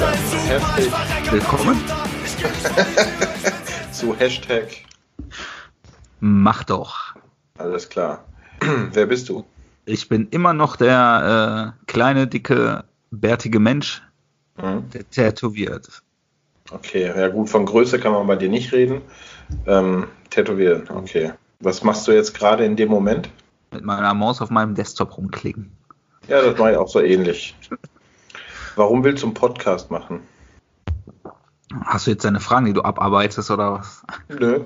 [0.00, 0.92] Herzlich
[1.32, 1.80] willkommen
[3.92, 4.68] zu Hashtag.
[6.20, 7.14] Mach doch.
[7.56, 8.22] Alles klar.
[8.92, 9.46] Wer bist du?
[9.86, 14.02] Ich bin immer noch der äh, kleine, dicke, bärtige Mensch,
[14.58, 14.88] Mhm.
[14.90, 16.02] der tätowiert.
[16.70, 19.00] Okay, ja gut, von Größe kann man bei dir nicht reden.
[19.66, 21.32] Ähm, tätowieren, okay.
[21.60, 23.30] Was machst du jetzt gerade in dem Moment?
[23.72, 25.70] Mit meiner Maus auf meinem Desktop rumklicken.
[26.28, 27.54] Ja, das mache ich auch so ähnlich.
[28.76, 30.20] Warum willst du einen Podcast machen?
[31.86, 34.02] Hast du jetzt deine Fragen, die du abarbeitest oder was?
[34.28, 34.64] Nö.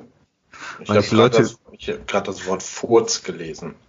[0.81, 1.59] Ich habe gerade das,
[2.13, 3.75] hab das Wort Furz gelesen.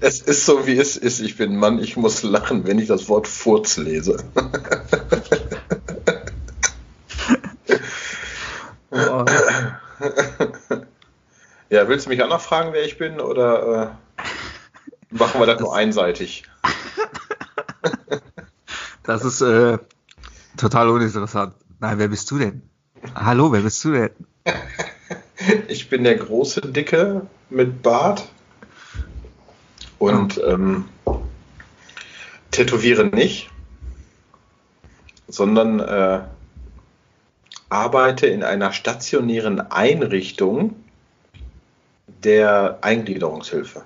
[0.00, 1.20] Es ist so, wie es ist.
[1.20, 4.22] Ich bin Mann, ich muss lachen, wenn ich das Wort Furz lese.
[8.90, 9.24] Oh,
[11.70, 13.20] Ja, willst du mich auch noch fragen, wer ich bin?
[13.20, 14.24] Oder äh,
[15.10, 16.44] machen wir das, nur einseitig?
[19.10, 19.78] das ist äh,
[20.56, 21.54] total uninteressant.
[21.80, 22.62] Nein, wer bist du denn?
[23.14, 24.10] Hallo, wer bist du denn?
[25.68, 28.28] Ich bin der große Dicke mit Bart
[29.98, 30.84] und ähm,
[32.50, 33.48] tätowiere nicht,
[35.28, 36.20] sondern äh,
[37.70, 40.76] arbeite in einer stationären Einrichtung
[42.22, 43.82] der Eingliederungshilfe.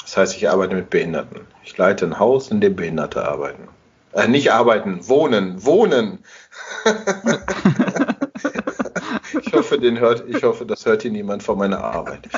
[0.00, 1.42] Das heißt, ich arbeite mit Behinderten.
[1.62, 3.68] Ich leite ein Haus, in dem Behinderte arbeiten.
[4.14, 6.20] Äh, nicht arbeiten, wohnen, wohnen.
[9.40, 12.28] ich hoffe, den hört, ich hoffe, das hört hier niemand von meiner Arbeit.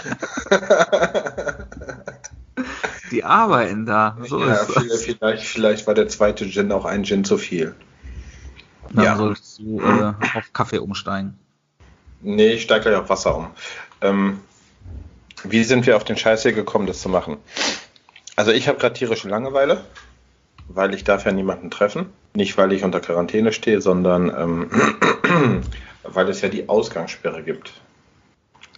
[3.10, 4.16] Die arbeiten da.
[4.24, 7.74] So ja, vielleicht, vielleicht war der zweite Gin auch ein Gin zu viel.
[8.92, 9.16] Dann ja.
[9.16, 11.38] solltest du äh, auf Kaffee umsteigen.
[12.22, 13.48] Nee, ich steige gleich auf Wasser um.
[14.00, 14.40] Ähm,
[15.44, 17.36] wie sind wir auf den Scheiß hier gekommen, das zu machen?
[18.34, 19.84] Also ich habe gerade tierische Langeweile,
[20.68, 22.06] weil ich darf ja niemanden treffen.
[22.34, 25.62] Nicht, weil ich unter Quarantäne stehe, sondern ähm,
[26.04, 27.72] weil es ja die Ausgangssperre gibt.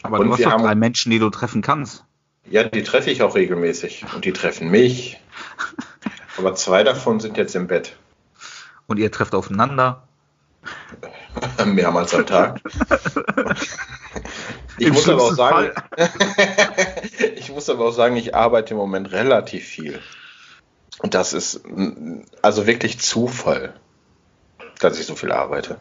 [0.03, 2.05] Aber Und du hast doch haben- drei Menschen, die du treffen kannst.
[2.51, 5.21] Ja, die treffe ich auch regelmäßig und die treffen mich.
[6.39, 7.97] Aber zwei davon sind jetzt im Bett.
[8.87, 10.05] Und ihr trefft aufeinander.
[11.67, 12.61] Mehrmals am Tag.
[14.81, 15.73] Ich Im muss, aber auch sagen,
[17.35, 19.99] ich muss aber auch sagen, ich arbeite im Moment relativ viel.
[21.01, 23.75] Und das ist mm, also wirklich Zufall,
[24.81, 25.79] dass ich so viel arbeite.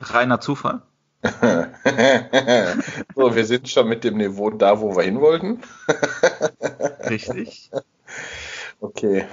[0.00, 0.82] Reiner Zufall.
[3.14, 5.60] so, wir sind schon mit dem Niveau da, wo wir hin wollten.
[7.08, 7.70] Richtig.
[8.80, 9.26] Okay.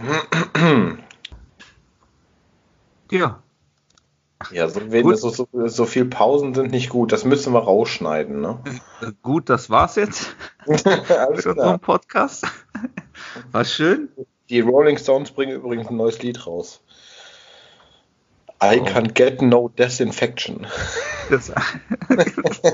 [3.09, 3.41] Ja.
[4.51, 7.11] Ja, so, wenn so, so, so viel Pausen sind nicht gut.
[7.11, 8.41] Das müssen wir rausschneiden.
[8.41, 8.59] Ne?
[9.01, 10.35] Äh, Gut, das war's jetzt
[10.67, 11.57] Alles für klar.
[11.57, 12.45] unseren Podcast.
[13.51, 14.09] War schön.
[14.49, 16.79] Die Rolling Stones bringen übrigens ein neues Lied raus.
[18.63, 18.85] I Oh.
[18.85, 20.65] can get no disinfection.
[21.29, 21.51] Das,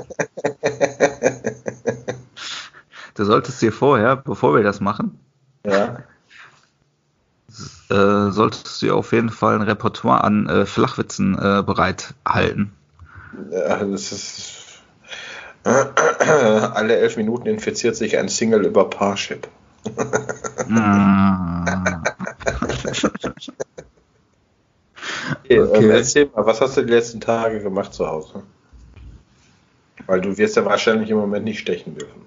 [3.14, 5.18] du solltest dir vorher, bevor wir das machen,
[5.66, 6.02] Ja.
[7.90, 12.72] äh, solltest du auf jeden Fall ein Repertoire an äh, Flachwitzen äh, bereithalten.
[13.50, 14.60] ja das ist.
[15.64, 19.48] Alle elf Minuten infiziert sich ein Single über Parship.
[20.70, 22.02] Ah.
[25.44, 25.84] Okay, Okay.
[25.84, 28.42] Ähm, erzähl mal, was hast du die letzten Tage gemacht zu Hause?
[30.06, 32.22] Weil du wirst ja wahrscheinlich im Moment nicht stechen dürfen.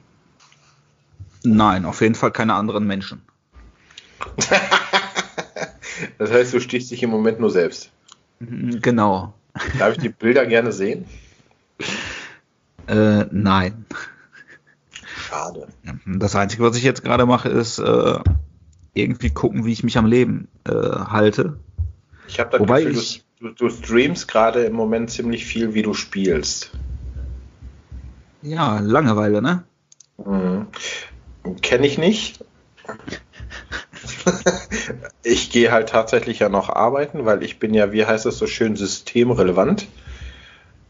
[1.44, 3.22] Nein, auf jeden Fall keine anderen Menschen.
[6.20, 7.90] Das heißt, du stichst dich im Moment nur selbst.
[8.40, 9.34] Mhm, Genau.
[9.80, 11.06] Darf ich die Bilder gerne sehen?
[12.88, 13.86] Äh, nein.
[15.38, 15.68] Schade.
[16.06, 18.20] Das Einzige, was ich jetzt gerade mache, ist äh,
[18.94, 21.58] irgendwie gucken, wie ich mich am Leben äh, halte.
[22.28, 25.84] Ich habe das Wobei Gefühl, ich- du, du streamst gerade im Moment ziemlich viel, wie
[25.84, 26.72] du spielst.
[28.42, 29.64] Ja, Langeweile, ne?
[30.18, 30.68] Mhm.
[31.62, 32.44] Kenne ich nicht.
[35.24, 38.48] ich gehe halt tatsächlich ja noch arbeiten, weil ich bin ja, wie heißt es so
[38.48, 39.88] schön, systemrelevant.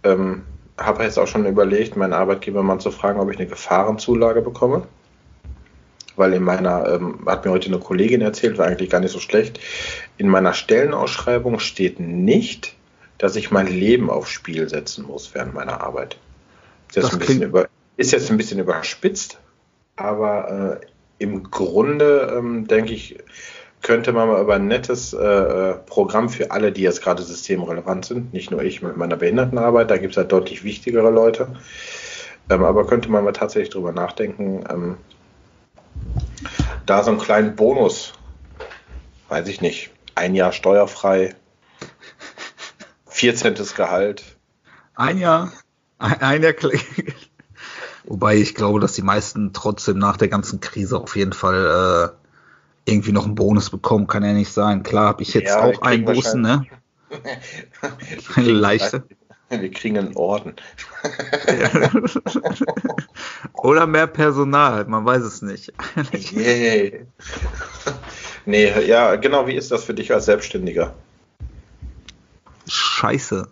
[0.04, 0.44] Ähm,
[0.78, 4.88] habe jetzt auch schon überlegt, meinen Arbeitgeber mal zu fragen, ob ich eine Gefahrenzulage bekomme.
[6.16, 9.20] Weil in meiner, ähm, hat mir heute eine Kollegin erzählt, war eigentlich gar nicht so
[9.20, 9.60] schlecht.
[10.18, 12.76] In meiner Stellenausschreibung steht nicht,
[13.18, 16.18] dass ich mein Leben aufs Spiel setzen muss während meiner Arbeit.
[16.90, 19.40] Ist jetzt, Das ein bisschen über, ist jetzt ein bisschen überspitzt,
[19.96, 20.86] aber äh,
[21.20, 23.18] im Grunde ähm, denke ich,
[23.82, 28.06] könnte man mal über ein nettes äh, äh, Programm für alle, die jetzt gerade systemrelevant
[28.06, 31.56] sind, nicht nur ich mit meiner Behindertenarbeit, da gibt es halt deutlich wichtigere Leute,
[32.50, 34.98] ähm, aber könnte man mal tatsächlich drüber nachdenken, ähm,
[36.86, 38.14] da so einen kleinen Bonus,
[39.30, 41.36] weiß ich nicht, ein Jahr steuerfrei
[43.06, 43.56] 14.
[43.76, 44.24] Gehalt.
[44.96, 45.52] Ein Jahr.
[46.00, 46.54] Ein, ein Jahr.
[48.06, 52.17] Wobei ich glaube, dass die meisten trotzdem nach der ganzen Krise auf jeden Fall äh,
[52.88, 54.08] irgendwie noch einen Bonus bekommen.
[54.08, 54.84] Kann ja nicht sein.
[54.84, 56.66] Klar habe ich jetzt Ja, auch kriegen Einbußen, ne?
[58.36, 59.04] Eine leichte.
[59.50, 60.56] Wir kriegen einen Orden.
[63.54, 65.72] Oder mehr Personal, man weiß es nicht.
[66.12, 67.06] Yay.
[68.46, 70.94] Nee, ja, genau, wie ist das für dich als Selbstständiger?
[72.68, 73.48] Scheiße.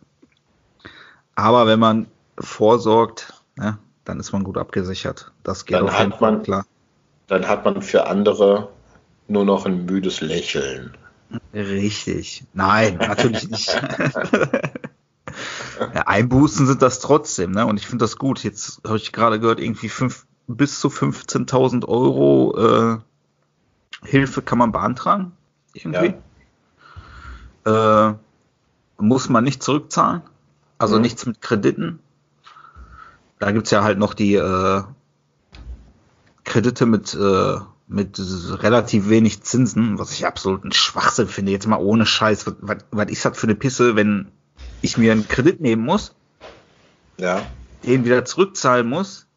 [1.35, 2.07] Aber wenn man
[2.39, 5.31] vorsorgt, ne, dann ist man gut abgesichert.
[5.43, 6.65] Das geht Dann auf jeden hat Fall klar.
[7.27, 8.69] Dann hat man für andere
[9.27, 10.93] nur noch ein müdes Lächeln.
[11.53, 12.43] Richtig.
[12.53, 13.67] Nein, natürlich nicht.
[15.93, 17.65] ja, Einbußen sind das trotzdem, ne?
[17.65, 18.43] Und ich finde das gut.
[18.43, 22.97] Jetzt habe ich gerade gehört, irgendwie fünf, bis zu 15.000 Euro äh,
[24.07, 25.31] Hilfe kann man beantragen.
[25.73, 26.13] Irgendwie.
[27.65, 28.13] Äh,
[28.97, 30.21] muss man nicht zurückzahlen.
[30.77, 31.01] Also Mhm.
[31.01, 31.99] nichts mit Krediten.
[33.39, 34.83] Da gibt's ja halt noch die äh,
[36.43, 37.57] Kredite mit, äh,
[37.87, 41.51] mit relativ wenig Zinsen, was ich absolut ein Schwachsinn finde.
[41.51, 42.47] Jetzt mal ohne Scheiß.
[42.61, 44.31] Was, was, ist das für eine Pisse, wenn
[44.81, 46.15] ich mir einen Kredit nehmen muss,
[47.17, 47.45] Ja.
[47.85, 49.27] den wieder zurückzahlen muss,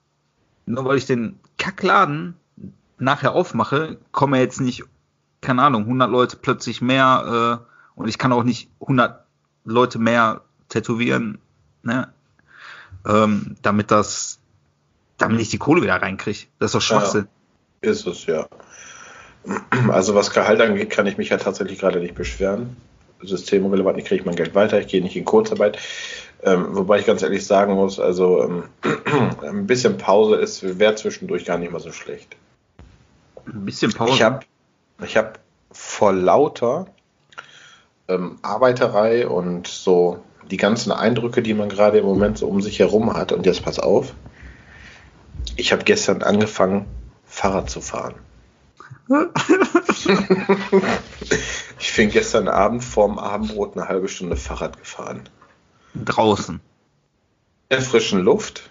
[0.66, 2.34] nur weil ich den Kackladen
[2.98, 4.84] nachher aufmache, kommen ja jetzt nicht,
[5.40, 9.24] keine Ahnung, 100 Leute plötzlich mehr äh, und ich kann auch nicht 100
[9.64, 11.38] Leute mehr tätowieren,
[11.82, 12.12] ne?
[13.06, 14.40] ähm, damit das,
[15.16, 16.46] damit ich die Kohle wieder reinkriege.
[16.58, 17.28] Das ist doch Schwachsinn.
[17.80, 18.48] Ist es, ja.
[19.88, 22.76] Also was Gehalt angeht, kann ich mich ja tatsächlich gerade nicht beschweren.
[23.22, 25.78] Systemrelevant, ich kriege mein Geld weiter, ich gehe nicht in Kurzarbeit.
[26.42, 28.64] Ähm, wobei ich ganz ehrlich sagen muss, also ähm,
[29.42, 32.36] ein bisschen Pause ist, wäre zwischendurch gar nicht mal so schlecht.
[33.46, 34.12] Ein bisschen Pause.
[34.12, 34.40] Ich habe
[35.04, 35.40] ich hab
[35.72, 36.86] vor lauter
[38.06, 40.20] ähm, Arbeiterei und so
[40.50, 43.62] die ganzen Eindrücke, die man gerade im Moment so um sich herum hat, und jetzt
[43.62, 44.14] pass auf,
[45.56, 46.86] ich habe gestern angefangen,
[47.38, 48.16] Fahrrad zu fahren.
[51.78, 55.28] ich bin gestern Abend vorm Abendbrot eine halbe Stunde Fahrrad gefahren.
[55.94, 56.56] draußen.
[56.56, 56.60] In
[57.70, 58.70] der frischen Luft,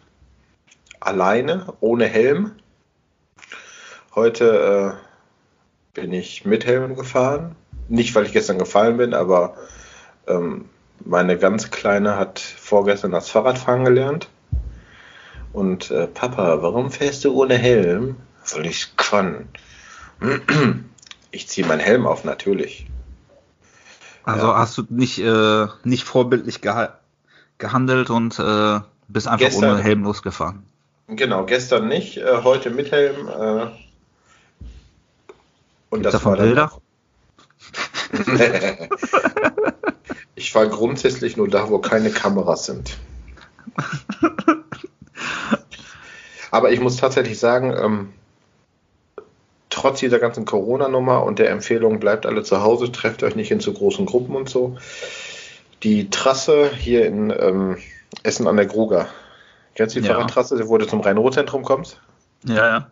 [0.99, 2.51] alleine, ohne Helm.
[4.15, 4.99] Heute
[5.95, 7.55] äh, bin ich mit Helm gefahren.
[7.87, 9.55] Nicht, weil ich gestern gefallen bin, aber
[10.27, 10.65] ähm,
[11.05, 14.27] meine ganz Kleine hat vorgestern das Fahrradfahren gelernt.
[15.53, 18.17] Und äh, Papa, warum fährst du ohne Helm?
[18.53, 19.49] Weil ich kann.
[21.31, 22.87] Ich ziehe meinen Helm auf, natürlich.
[24.23, 24.57] Also Ja.
[24.57, 26.99] hast du nicht, äh, nicht vorbildlich geha
[27.59, 30.63] gehandelt und äh, bist einfach Gestern- ohne Helm losgefahren.
[31.07, 33.27] Genau, gestern nicht, äh, heute mit Helm.
[33.29, 33.67] Äh,
[35.89, 36.71] und Gibt's davon Bilder?
[40.35, 42.97] ich fahre grundsätzlich nur da, wo keine Kameras sind.
[46.51, 48.13] Aber ich muss tatsächlich sagen, ähm,
[49.77, 53.59] trotz dieser ganzen Corona-Nummer und der Empfehlung, bleibt alle zu Hause, trefft euch nicht in
[53.59, 54.75] zu großen Gruppen und so.
[55.83, 57.77] Die Trasse hier in ähm,
[58.23, 59.07] Essen an der Gruger.
[59.75, 60.15] Kennst du die Ja.
[60.15, 62.01] Fahrradtrasse, wo du zum Rhein-Ruhr-Zentrum kommst?
[62.43, 62.91] Ja, ja.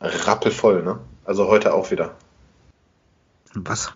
[0.00, 0.98] Rappelvoll, ne?
[1.26, 2.12] Also heute auch wieder.
[3.54, 3.92] Was?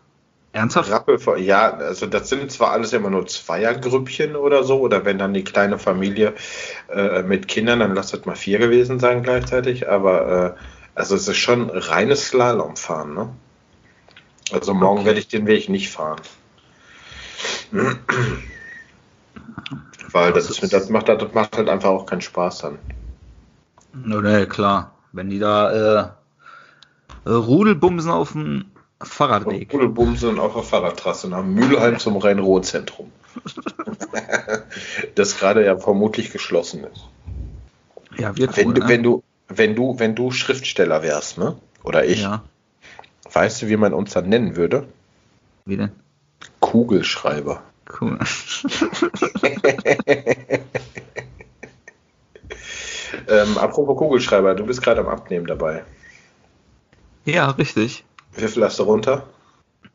[0.53, 0.91] Ernsthaft?
[0.91, 5.33] Rappelvoll, ja, also das sind zwar alles immer nur Zweiergrüppchen oder so, oder wenn dann
[5.33, 6.35] die kleine Familie
[6.93, 10.61] äh, mit Kindern, dann lasst das mal vier gewesen sein gleichzeitig, aber äh,
[11.01, 13.31] also es ist schon reines Slalomfahren, ne?
[14.53, 15.07] Also morgen Okay.
[15.07, 16.21] werde ich den Weg nicht fahren.
[20.13, 22.79] Weil das, Das ist, das, macht, das macht halt einfach auch keinen Spaß dann.
[23.93, 24.95] No, ne, klar.
[25.13, 26.09] Wenn die da äh,
[27.25, 28.67] äh, Rudelbumsen auf dem
[29.01, 29.73] Fahrradweg.
[29.73, 33.11] Rudelbumsen auf der Fahrradtrasse nach Mülheim zum Rhein-Ruhr-Zentrum.
[35.15, 37.05] das gerade ja vermutlich geschlossen ist.
[38.19, 38.89] Ja, wird Wenn wohl, du, ne?
[38.89, 39.20] wenn du,
[39.51, 41.57] wenn du, wenn du Schriftsteller wärst, ne?
[41.83, 42.43] Oder ich, Ja,
[43.33, 44.87] weißt du, wie man uns dann nennen würde?
[45.67, 45.91] wie denn?
[46.61, 47.63] Kugelschreiber.
[48.01, 48.19] Cool.
[53.29, 55.85] Ähm, apropos Kugelschreiber, du bist gerade am Abnehmen dabei.
[57.25, 58.05] ja, richtig.
[58.37, 59.25] Wie viel hast du runter?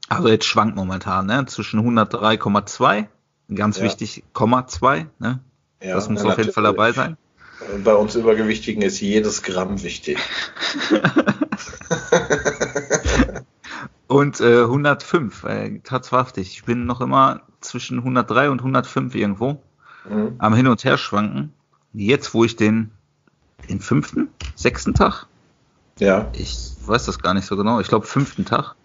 [0.09, 1.45] Also jetzt schwankt momentan, ne?
[1.45, 3.07] Zwischen 103,2,
[3.53, 3.83] ganz Ja.
[3.83, 5.39] wichtig, Komma 2, ne?
[5.81, 7.17] Ja, das muss auf jeden Fall dabei sein.
[7.83, 10.17] Bei uns Übergewichtigen ist jedes Gramm wichtig.
[14.07, 16.51] Und äh, 105, äh, tatsächlich.
[16.51, 19.61] Ich bin noch immer zwischen 103 und 105 irgendwo
[20.07, 20.35] Mhm.
[20.37, 21.51] am Hin- und Her schwanken.
[21.93, 22.91] Jetzt, wo ich den,
[23.67, 25.25] den fünften, sechsten Tag,
[25.97, 26.27] Ja.
[26.33, 28.75] ich weiß das gar nicht so genau, ich glaube fünften Tag.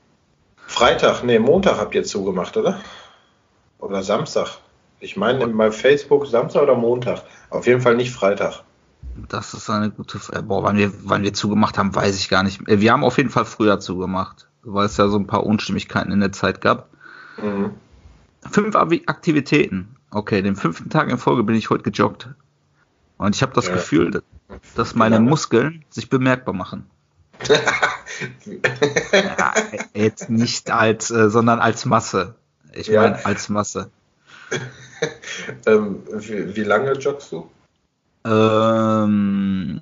[0.67, 2.81] Freitag, nee, Montag habt ihr zugemacht, oder?
[3.79, 4.49] Oder Samstag?
[5.01, 7.23] Ich meine, bei Facebook Samstag oder Montag.
[7.49, 8.63] Auf jeden Fall nicht Freitag.
[9.29, 10.43] Das ist eine gute Frage.
[10.43, 12.61] Boah, wann wir, wann wir zugemacht haben, weiß ich gar nicht.
[12.67, 16.21] Wir haben auf jeden Fall früher zugemacht, weil es ja so ein paar Unstimmigkeiten in
[16.21, 16.91] der Zeit gab.
[17.43, 17.73] Mhm.
[18.51, 19.97] Fünf Aktivitäten.
[20.11, 22.29] Okay, den fünften Tag in Folge bin ich heute gejoggt.
[23.17, 23.75] Und ich habe das ja.
[23.75, 24.23] Gefühl,
[24.75, 25.21] dass meine.
[25.21, 26.87] Muskeln sich bemerkbar machen.
[29.13, 29.55] ja,
[29.95, 32.35] jetzt nicht als, äh, sondern als Masse.
[32.73, 33.03] Ich ja.
[33.03, 33.91] meine als Masse.
[35.67, 37.51] ähm, wie, wie, lange joggst du?
[38.25, 39.81] Ähm,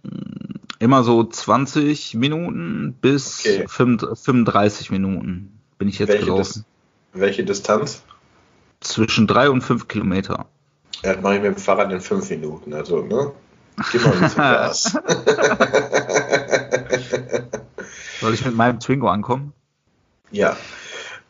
[0.79, 3.67] immer so 20 Minuten bis okay.
[3.67, 6.65] 35 Minuten bin ich jetzt welche draußen.
[6.65, 8.03] Dis welche Distanz?
[8.81, 10.47] Zwischen 3 und 5 Kilometer.
[11.03, 12.73] Ja, das mache ich mit dem Fahrrad in 5 Minuten.
[12.75, 13.33] Also, ne?
[13.93, 14.97] Geh mal ein Gas.
[18.21, 19.53] Soll ich mit meinem Twingo ankommen?
[20.31, 20.57] Ja.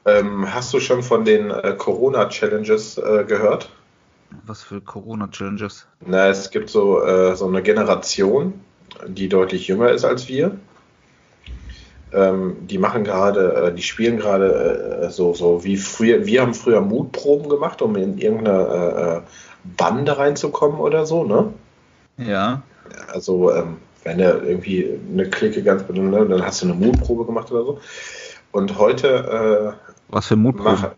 [0.08, 3.68] Ähm, hast du schon von den äh, Corona-Challenges äh, gehört?
[4.46, 5.86] Was für Corona-Challenges?
[6.06, 8.54] Na, es gibt so, äh, so eine Generation,
[9.06, 10.56] die deutlich jünger ist als wir.
[12.12, 16.54] Ähm, die machen gerade, äh, die spielen gerade äh, so, so wie früher, wir haben
[16.54, 19.30] früher Mutproben gemacht, um in irgendeine äh,
[19.76, 21.52] Bande reinzukommen oder so, ne?
[22.16, 22.62] Ja.
[23.12, 27.52] Also, ähm, wenn er irgendwie eine Clique ganz, ne, dann hast du eine Mutprobe gemacht
[27.52, 27.80] oder so.
[28.52, 29.74] Und heute.
[30.08, 30.96] Was für Mutprobe?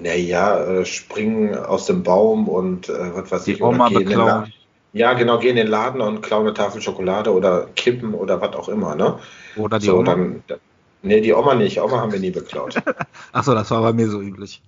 [0.00, 3.62] Naja, äh, springen aus dem Baum und äh, was weiß Die ich.
[3.62, 4.52] Oma beklauen.
[4.94, 8.54] Ja, genau, gehen in den Laden und klauen eine Tafel Schokolade oder kippen oder was
[8.54, 9.18] auch immer, ne?
[9.56, 10.04] Oder die so, Oma?
[10.04, 10.42] Dann,
[11.00, 11.80] nee, die Oma nicht.
[11.80, 12.74] Oma haben wir nie beklaut.
[13.32, 14.60] Achso, das war bei mir so üblich.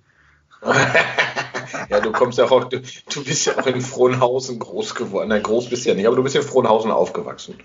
[1.89, 5.29] ja, du kommst ja auch, du, du, bist ja auch in Frohnhausen groß geworden.
[5.29, 7.55] Nein, groß bist du ja nicht, aber du bist in Frohnhausen aufgewachsen.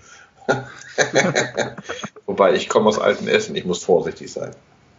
[2.27, 4.51] Wobei, ich komme aus Alten Essen, ich muss vorsichtig sein.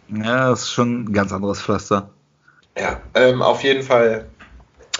[0.09, 2.09] Ja, das ist schon ein ganz anderes Pflaster.
[2.77, 4.25] Ja, ähm, auf jeden Fall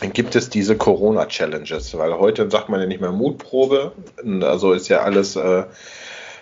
[0.01, 3.93] gibt es diese Corona-Challenges, weil heute sagt man ja nicht mehr Mutprobe,
[4.41, 5.65] also ist ja alles, äh,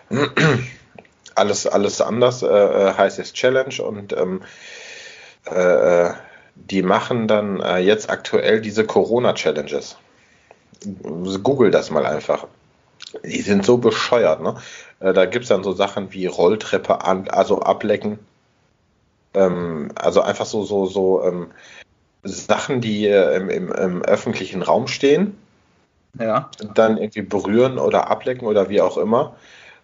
[1.35, 4.41] alles, alles anders, äh, äh, heißt es Challenge und ähm,
[5.45, 6.11] äh,
[6.55, 9.97] die machen dann äh, jetzt aktuell diese Corona-Challenges.
[11.43, 12.47] Google das mal einfach.
[13.23, 14.55] Die sind so bescheuert, ne?
[14.99, 18.19] Äh, da gibt es dann so Sachen wie Rolltreppe an, also ablecken.
[19.33, 21.47] Ähm, also einfach so, so, so ähm,
[22.23, 25.37] Sachen, die äh, im, im, im, öffentlichen Raum stehen.
[26.19, 26.49] Ja.
[26.75, 29.35] Dann irgendwie berühren oder ablecken oder wie auch immer.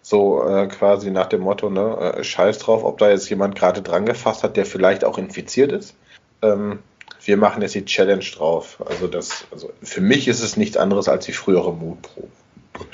[0.02, 3.82] So äh, quasi nach dem Motto, ne, äh, scheiß drauf, ob da jetzt jemand gerade
[3.82, 5.94] dran gefasst hat, der vielleicht auch infiziert ist.
[6.42, 6.80] Ähm,
[7.24, 8.82] wir machen jetzt die Challenge drauf.
[8.86, 12.28] Also das, also für mich ist es nichts anderes als die frühere Mutprobe.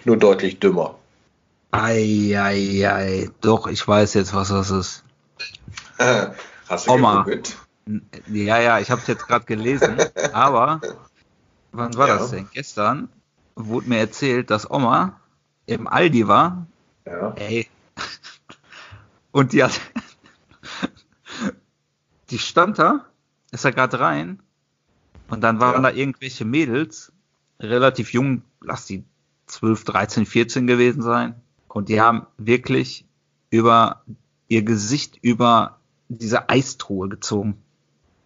[0.05, 0.95] Nur deutlich dümmer.
[1.73, 5.05] Eieiei, doch, ich weiß jetzt, was das ist.
[6.69, 7.23] Hast du Oma.
[7.23, 7.57] Gegoogelt?
[8.29, 9.99] Ja, ja, ich habe es jetzt gerade gelesen,
[10.33, 10.81] aber
[11.73, 12.19] wann war ja.
[12.19, 12.49] das denn?
[12.53, 13.09] Gestern
[13.57, 15.21] wurde mir erzählt, dass Oma
[15.67, 16.67] im Aldi war.
[17.05, 17.33] Ja.
[17.33, 17.69] Ey.
[19.33, 19.81] Und die hat.
[22.31, 23.05] Die stand da,
[23.51, 24.41] ist da gerade rein.
[25.29, 25.91] Und dann waren ja.
[25.91, 27.13] da irgendwelche Mädels,
[27.61, 29.05] relativ jung, lass die
[29.47, 31.35] 12, 13, 14 gewesen sein.
[31.69, 33.05] Und die haben wirklich
[33.51, 34.03] über
[34.49, 37.63] ihr Gesicht über diese Eistruhe gezogen.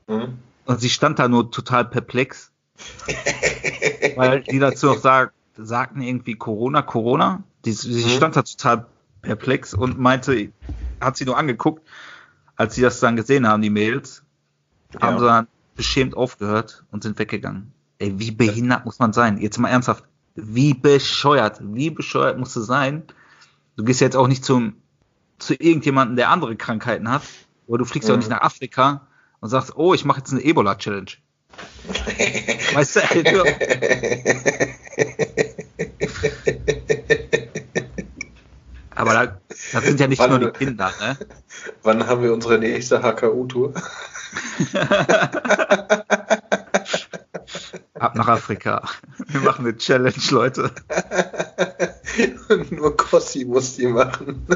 [0.07, 0.39] Mhm.
[0.65, 2.53] Und sie stand da nur total perplex.
[4.17, 7.43] weil die dazu auch sagt, sagten irgendwie Corona, Corona.
[7.65, 8.09] Die, sie mhm.
[8.09, 8.87] stand da total
[9.23, 10.53] perplex und meinte,
[11.01, 11.87] hat sie nur angeguckt,
[12.57, 14.23] als sie das dann gesehen haben, die Mails,
[14.95, 15.01] ja.
[15.01, 17.73] haben sie dann beschämt aufgehört und sind weggegangen.
[17.99, 19.39] Ey, wie behindert muss man sein?
[19.39, 20.05] Jetzt mal ernsthaft.
[20.35, 23.03] Wie bescheuert, wie bescheuert musst du sein?
[23.77, 24.75] Du gehst jetzt auch nicht zum,
[25.39, 27.23] zu irgendjemandem, der andere Krankheiten hat,
[27.69, 28.19] oder du fliegst ja mhm.
[28.19, 29.07] auch nicht nach Afrika
[29.41, 31.13] und sagst, oh, ich mache jetzt eine Ebola-Challenge.
[32.75, 33.45] weißt du, du
[38.95, 39.39] Aber da,
[39.73, 41.17] das sind ja nicht wann, nur die Kinder, ne?
[41.83, 43.73] Wann haben wir unsere nächste HKU-Tour?
[47.95, 48.83] Ab nach Afrika.
[49.29, 50.71] Wir machen eine Challenge, Leute.
[52.71, 54.47] Nur Kossi muss die machen.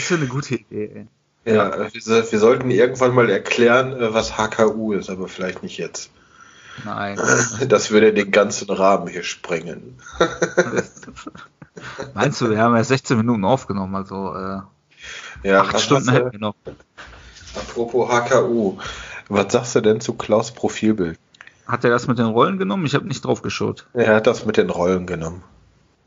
[0.00, 1.06] Das ist eine gute Idee.
[1.44, 1.92] Ja, wir,
[2.32, 6.10] wir, sollten irgendwann mal erklären, äh, was HKU ist, aber vielleicht nicht jetzt.
[6.84, 7.18] Nein.
[7.68, 9.98] Das würde den ganzen Rahmen hier sprengen.
[12.14, 14.60] Meinst du, wir haben ja 16 Minuten aufgenommen, also äh,
[15.46, 16.54] ja, acht Stunden hätten wir noch.
[17.54, 18.78] Apropos HKU,
[19.28, 21.18] was sagst du denn zu Klaus Profilbild?
[21.66, 22.86] Hat er das mit den Rollen genommen?
[22.86, 23.86] Ich habe nicht drauf geschaut.
[23.92, 25.42] Er hat das mit den Rollen genommen.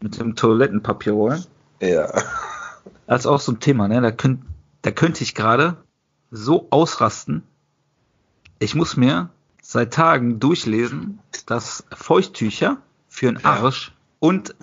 [0.01, 1.45] Mit dem Toilettenpapierrollen?
[1.79, 2.11] Ja.
[3.07, 4.01] Das ist auch so ein Thema, ne?
[4.01, 4.41] Da, könnt,
[4.81, 5.77] da könnte ich gerade
[6.31, 7.43] so ausrasten,
[8.59, 9.29] Ich muss mir
[9.61, 13.93] seit Tagen durchlesen, dass Feuchttücher für den Arsch ja.
[14.19, 14.55] und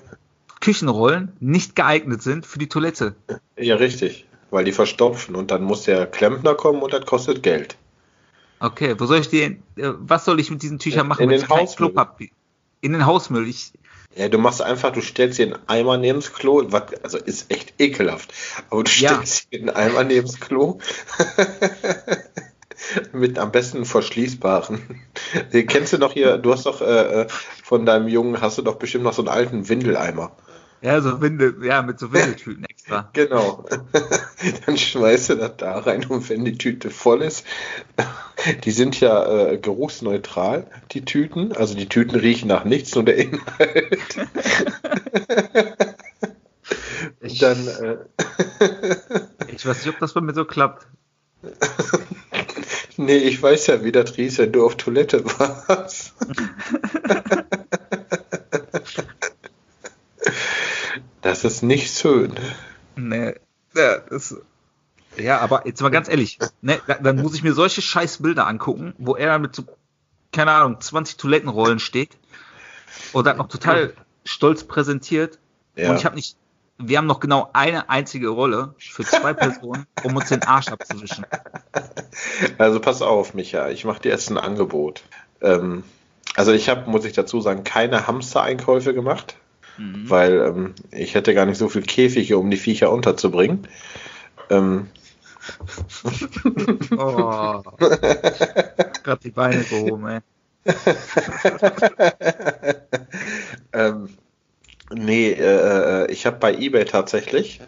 [0.61, 3.15] Küchenrollen nicht geeignet sind für die Toilette.
[3.57, 4.27] Ja, richtig.
[4.51, 7.77] Weil die verstopfen und dann muss der Klempner kommen und das kostet Geld.
[8.59, 11.23] Okay, wo soll ich die, äh, was soll ich mit diesen Tüchern machen?
[11.23, 11.95] In den Hausmüll.
[12.83, 13.49] In den Hausmüll.
[13.49, 13.73] Ich,
[14.17, 17.51] ja, du machst einfach, du stellst dir einen Eimer neben das Klo, was, also ist
[17.51, 18.33] echt ekelhaft,
[18.69, 19.59] aber du stellst ja.
[19.59, 20.79] dir einen Eimer neben das Klo
[23.13, 25.01] mit am besten verschließbaren.
[25.53, 27.27] Den kennst du noch hier, du hast doch äh, äh,
[27.63, 30.33] von deinem Jungen, hast du doch bestimmt noch so einen alten Windeleimer.
[30.83, 33.11] Ja, so Windel, ja, mit so Windeltüten extra.
[33.13, 33.65] Genau.
[34.67, 37.45] Dann schmeißt du das da rein und wenn die Tüte voll ist,
[38.65, 41.53] die sind ja äh, geruchsneutral, die Tüten.
[41.53, 44.17] Also die Tüten riechen nach nichts, nur der Inhalt.
[47.21, 47.97] ich, Dann, äh,
[49.49, 50.87] ich weiß nicht, ob das bei mir so klappt.
[52.97, 56.15] nee, ich weiß ja, wie das riecht, wenn du auf Toilette warst.
[61.23, 62.35] Das ist nicht schön.
[62.97, 63.35] Nee,
[63.75, 64.37] ja, das,
[65.17, 68.95] ja, aber jetzt mal ganz ehrlich, ne, dann muss ich mir solche scheiß Bilder angucken,
[68.99, 69.65] wo er mit so,
[70.33, 72.17] keine Ahnung, 20 Toilettenrollen steht
[73.13, 73.93] und dann noch total
[74.25, 75.39] stolz präsentiert.
[75.77, 75.91] Ja.
[75.91, 76.37] Und ich habe nicht,
[76.79, 81.27] wir haben noch genau eine einzige Rolle für zwei Personen, um uns den Arsch abzuwischen.
[82.59, 85.03] Also pass auf, Micha, ich mache dir jetzt ein Angebot.
[85.41, 85.85] Ähm,
[86.35, 89.37] also ich habe, muss ich dazu sagen, keine Hamster-Einkäufe gemacht
[89.81, 90.09] mhm.
[90.09, 93.67] weil ähm, ich hätte gar nicht so viel Käfige, um die Viecher unterzubringen.
[94.51, 94.89] Ähm.
[96.97, 97.63] oh.
[99.03, 100.21] Gerade die Beine gehoben, ey.
[103.73, 104.11] ähm,
[104.93, 107.61] nee, äh, äh, ich habe bei eBay tatsächlich,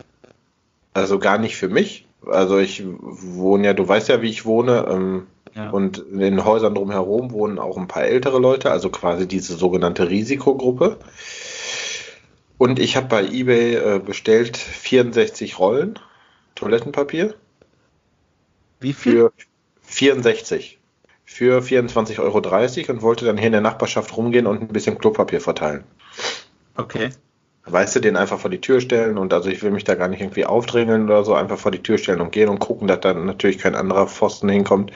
[0.93, 2.07] also gar nicht für mich.
[2.27, 4.87] Also ich wohne ja, du weißt ja, wie ich wohne.
[4.89, 5.71] Ähm, ja.
[5.71, 10.09] Und in den Häusern drumherum wohnen auch ein paar ältere Leute, also quasi diese sogenannte
[10.09, 10.99] Risikogruppe.
[12.59, 15.99] Und ich habe bei eBay äh, bestellt 64 Rollen
[16.55, 17.35] Toilettenpapier.
[18.83, 19.13] Wie viel?
[19.13, 19.33] Für
[19.83, 20.79] 64.
[21.25, 22.39] Für 24,30 Euro
[22.93, 25.85] und wollte dann hier in der Nachbarschaft rumgehen und ein bisschen Klopapier verteilen.
[26.77, 27.11] Okay.
[27.65, 30.09] Weißt du, den einfach vor die Tür stellen und also ich will mich da gar
[30.09, 33.01] nicht irgendwie aufdrängeln oder so, einfach vor die Tür stellen und gehen und gucken, dass
[33.01, 34.93] dann natürlich kein anderer Pfosten hinkommt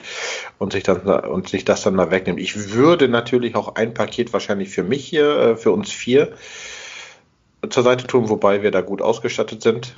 [0.57, 2.41] und sich dann und sich das dann da wegnimmt.
[2.41, 6.33] Ich würde natürlich auch ein Paket wahrscheinlich für mich hier, äh, für uns vier,
[7.69, 9.95] zur Seite tun, wobei wir da gut ausgestattet sind.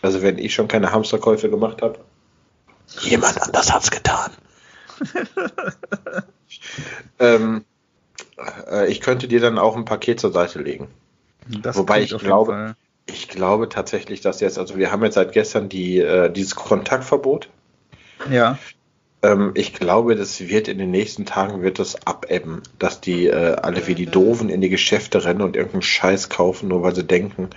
[0.00, 1.98] Also wenn ich schon keine Hamsterkäufe gemacht habe.
[3.00, 4.30] Jemand anders hat es getan.
[7.18, 7.64] ähm,
[8.70, 10.88] äh, ich könnte dir dann auch ein Paket zur Seite legen.
[11.48, 12.74] Das Wobei ich glaube,
[13.06, 17.48] ich glaube tatsächlich, dass jetzt, also wir haben jetzt seit gestern die, äh, dieses Kontaktverbot.
[18.30, 18.58] Ja.
[19.22, 23.56] Ähm, ich glaube, das wird in den nächsten Tagen wird das abebben, dass die äh,
[23.56, 27.04] alle wie die Doofen in die Geschäfte rennen und irgendeinen Scheiß kaufen, nur weil sie
[27.04, 27.50] denken,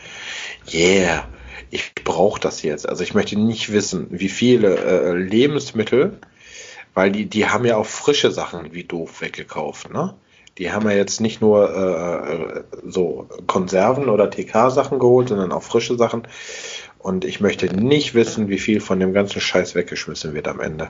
[0.71, 1.27] yeah,
[1.71, 2.87] ich brauche das jetzt.
[2.87, 6.17] Also ich möchte nicht wissen, wie viele äh, Lebensmittel,
[6.93, 10.15] weil die, die haben ja auch frische Sachen wie doof weggekauft, ne?
[10.57, 15.63] Die haben ja jetzt nicht nur äh, äh so Konserven oder TK-Sachen geholt, sondern auch
[15.63, 16.23] frische Sachen.
[16.97, 20.89] Und ich möchte nicht wissen, wie viel von dem ganzen Scheiß weggeschmissen wird am Ende.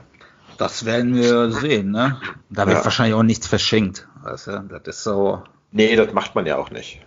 [0.57, 2.19] Das werden wir sehen, ne?
[2.49, 2.83] Da wird ja.
[2.83, 4.07] wahrscheinlich auch nichts verschenkt.
[4.23, 4.29] Du?
[4.29, 5.43] Das ist so.
[5.71, 7.01] Nee, das macht man ja auch nicht.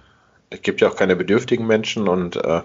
[0.51, 2.63] Es gibt ja auch keine bedürftigen Menschen und äh,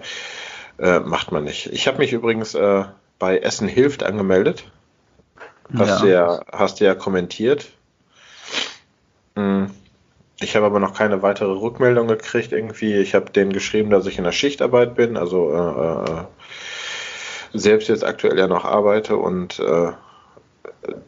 [0.78, 1.72] äh, macht man nicht.
[1.72, 2.84] Ich habe mich übrigens äh,
[3.18, 4.64] bei Essen hilft angemeldet.
[5.76, 5.98] Hast, ja.
[6.00, 7.68] Du ja, hast du ja kommentiert.
[9.36, 9.70] Hm.
[10.40, 12.52] Ich habe aber noch keine weitere Rückmeldung gekriegt.
[12.52, 17.88] Irgendwie, ich habe denen geschrieben, dass ich in der Schichtarbeit bin, also äh, äh, selbst
[17.88, 19.92] jetzt aktuell ja noch arbeite und äh,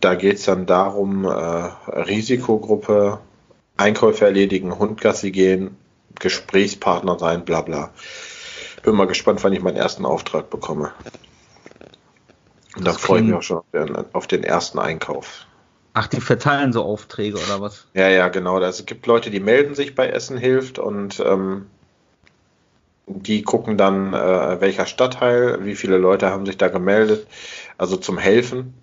[0.00, 3.18] da geht es dann darum, äh, Risikogruppe,
[3.76, 5.76] Einkäufe erledigen, Hundgassi gehen,
[6.18, 7.90] Gesprächspartner sein, bla bla.
[8.82, 10.92] Bin mal gespannt, wann ich meinen ersten Auftrag bekomme.
[12.76, 15.46] Und da freue ich mich auch schon auf den, auf den, ersten Einkauf.
[15.92, 17.86] Ach, die verteilen so Aufträge oder was?
[17.94, 18.56] Ja, ja, genau.
[18.56, 21.66] Also es gibt Leute, die melden sich bei Essen hilft und ähm,
[23.06, 27.26] die gucken dann, äh, welcher Stadtteil, wie viele Leute haben sich da gemeldet,
[27.76, 28.74] also zum Helfen.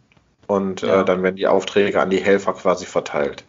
[0.47, 1.01] Und äh, ja.
[1.01, 3.43] äh, dann werden die Aufträge an die Helfer quasi verteilt.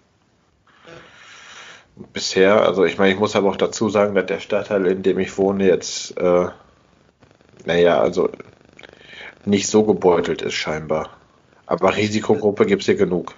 [2.12, 5.18] Bisher, also ich meine, ich muss aber auch dazu sagen, dass der Stadtteil, in dem
[5.18, 6.48] ich wohne, jetzt, äh,
[7.64, 8.30] naja, also
[9.44, 11.10] nicht so gebeutelt ist scheinbar.
[11.66, 13.34] Aber Risikogruppe gibt es hier genug.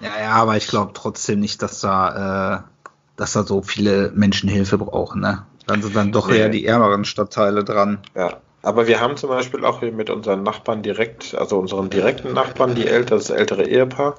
[0.00, 4.48] Ja, ja, aber ich glaube trotzdem nicht, dass da, äh, dass da so viele Menschen
[4.48, 5.46] Hilfe brauchen, ne?
[5.66, 6.38] Dann sind dann doch nee.
[6.38, 7.98] eher die ärmeren Stadtteile dran.
[8.14, 12.74] Ja, aber wir haben zum Beispiel auch mit unseren Nachbarn direkt, also unseren direkten Nachbarn,
[12.74, 14.16] die älter, das ältere Ehepaar,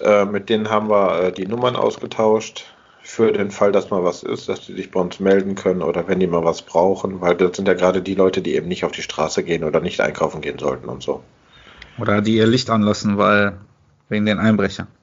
[0.00, 2.64] Äh, mit denen haben wir äh, die Nummern ausgetauscht
[3.02, 6.08] für den Fall, dass mal was ist, dass die sich bei uns melden können oder
[6.08, 8.84] wenn die mal was brauchen, weil das sind ja gerade die Leute, die eben nicht
[8.84, 11.22] auf die Straße gehen oder nicht einkaufen gehen sollten und so.
[11.98, 13.58] Oder die ihr Licht anlassen, weil
[14.08, 14.88] wegen den Einbrechern.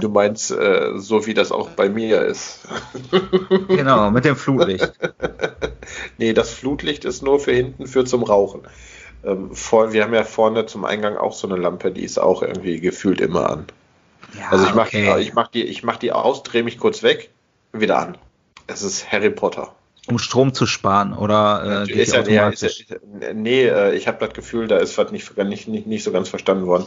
[0.00, 2.60] Du meinst, äh, so wie das auch bei mir ist.
[3.68, 4.92] genau, mit dem Flutlicht.
[6.18, 8.62] nee, das Flutlicht ist nur für hinten für zum Rauchen.
[9.24, 12.42] Ähm, vor, wir haben ja vorne zum Eingang auch so eine Lampe, die ist auch
[12.42, 13.66] irgendwie gefühlt immer an.
[14.38, 15.20] Ja, also ich mache okay.
[15.20, 17.30] ich mach die, ich mach die aus, drehe mich kurz weg,
[17.72, 18.18] wieder an.
[18.66, 19.74] Es ist Harry Potter.
[20.06, 22.96] Um Strom zu sparen oder äh, ist ja, ja, ist ja,
[23.34, 26.30] Nee, äh, ich habe das Gefühl, da ist was nicht, nicht, nicht, nicht so ganz
[26.30, 26.86] verstanden worden.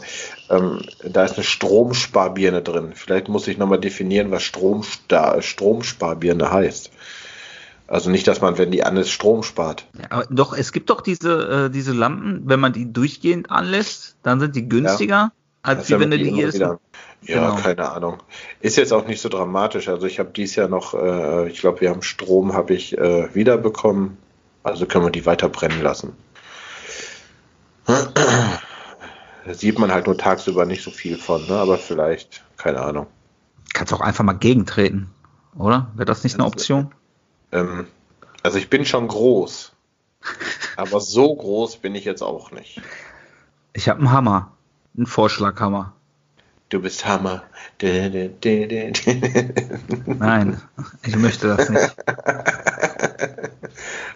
[0.49, 2.93] Ähm, da ist eine Stromsparbirne drin.
[2.95, 6.89] Vielleicht muss ich nochmal definieren, was Stromsparbirne heißt.
[7.91, 9.85] Also nicht, dass man, wenn die an ist, Strom spart.
[9.99, 14.15] Ja, aber doch, es gibt doch diese, äh, diese Lampen, wenn man die durchgehend anlässt,
[14.23, 15.31] dann sind die günstiger, ja.
[15.61, 16.79] als wie wenn du die jedes Mal.
[17.23, 17.61] Ja, genau.
[17.61, 18.23] keine Ahnung.
[18.61, 19.89] Ist jetzt auch nicht so dramatisch.
[19.89, 23.35] Also ich habe dies Jahr noch, äh, ich glaube, wir haben Strom, habe ich äh,
[23.35, 24.17] wiederbekommen.
[24.63, 26.13] Also können wir die weiter brennen lassen.
[27.85, 31.55] Da sieht man halt nur tagsüber nicht so viel von, ne?
[31.55, 33.07] aber vielleicht, keine Ahnung.
[33.73, 35.09] Kannst auch einfach mal gegentreten,
[35.57, 35.91] oder?
[35.95, 36.93] Wäre das nicht eine Option?
[37.51, 37.87] Ähm,
[38.43, 39.71] also ich bin schon groß,
[40.75, 42.81] aber so groß bin ich jetzt auch nicht.
[43.73, 44.51] Ich habe einen Hammer,
[44.95, 45.93] einen Vorschlaghammer.
[46.69, 47.43] Du bist Hammer.
[50.05, 50.61] Nein,
[51.03, 51.95] ich möchte das nicht.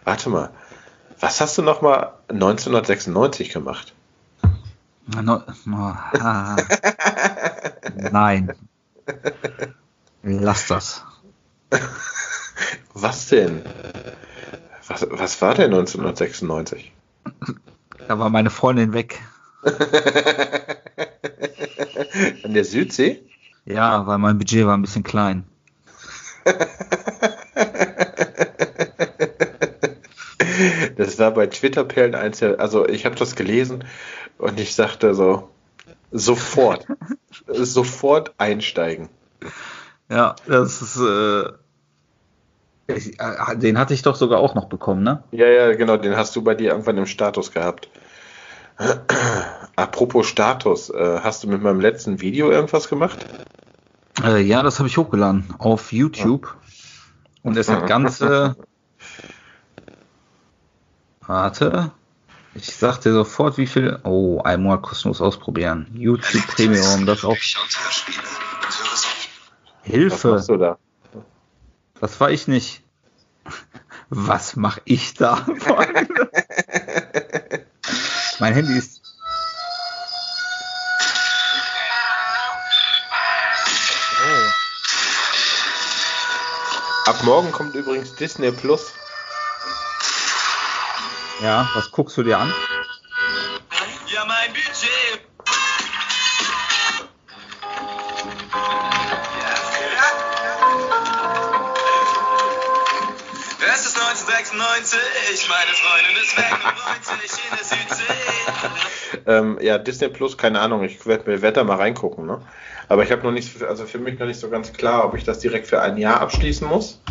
[0.06, 0.52] Warte mal,
[1.20, 3.94] was hast du noch mal 1996 gemacht?
[5.22, 6.56] No, oh, ah.
[7.96, 8.54] Nein.
[10.24, 11.04] Lass das.
[12.94, 13.64] Was denn?
[14.88, 16.92] Was, was war denn 1996?
[18.08, 19.20] Da war meine Freundin weg.
[22.44, 23.24] An der Südsee?
[23.66, 25.44] Ja, weil mein Budget war ein bisschen klein.
[30.96, 33.84] Das war bei Twitter-Perlen eins, also ich habe das gelesen
[34.38, 35.50] und ich sagte so,
[36.12, 36.88] sofort,
[37.48, 39.10] sofort einsteigen.
[40.10, 41.52] Ja, das ist, äh,
[42.88, 45.24] den hatte ich doch sogar auch noch bekommen, ne?
[45.32, 47.90] Ja, ja, genau, den hast du bei dir irgendwann im Status gehabt.
[49.76, 53.26] Apropos Status, äh, hast du mit meinem letzten Video irgendwas gemacht?
[54.24, 56.56] Äh, ja, das habe ich hochgeladen auf YouTube.
[57.42, 58.56] Und es hat ganze.
[61.26, 61.92] Warte.
[62.54, 64.00] Ich sag dir sofort, wie viel.
[64.04, 65.88] Oh, einmal kostenlos ausprobieren.
[65.94, 67.36] YouTube Premium, das auch.
[69.84, 70.16] Hilfe.
[70.16, 70.78] Was machst du da?
[72.00, 72.82] Das war ich nicht.
[74.10, 75.46] Was mache ich da?
[78.40, 79.02] mein Handy ist.
[84.22, 84.52] Oh.
[87.10, 88.94] Ab morgen kommt übrigens Disney Plus.
[91.42, 92.54] Ja, was guckst du dir an?
[105.50, 108.04] Meine Freundin ist weg und freut sich in der Südsee.
[109.28, 112.42] ähm, ja, Disney Plus, keine Ahnung, ich werde werd da mal reingucken, ne?
[112.88, 115.24] Aber ich habe noch nicht, also für mich noch nicht so ganz klar, ob ich
[115.24, 117.02] das direkt für ein Jahr abschließen muss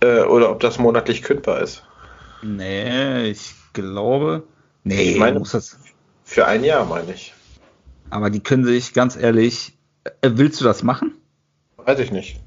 [0.00, 1.84] äh, oder ob das monatlich kündbar ist.
[2.42, 4.44] Nee, ich glaube.
[4.84, 5.78] Nee, ich meine, muss das.
[6.24, 7.34] Für ein Jahr meine ich.
[8.08, 9.76] Aber die können sich ganz ehrlich.
[10.22, 11.16] Äh, willst du das machen?
[11.76, 12.40] Weiß ich nicht.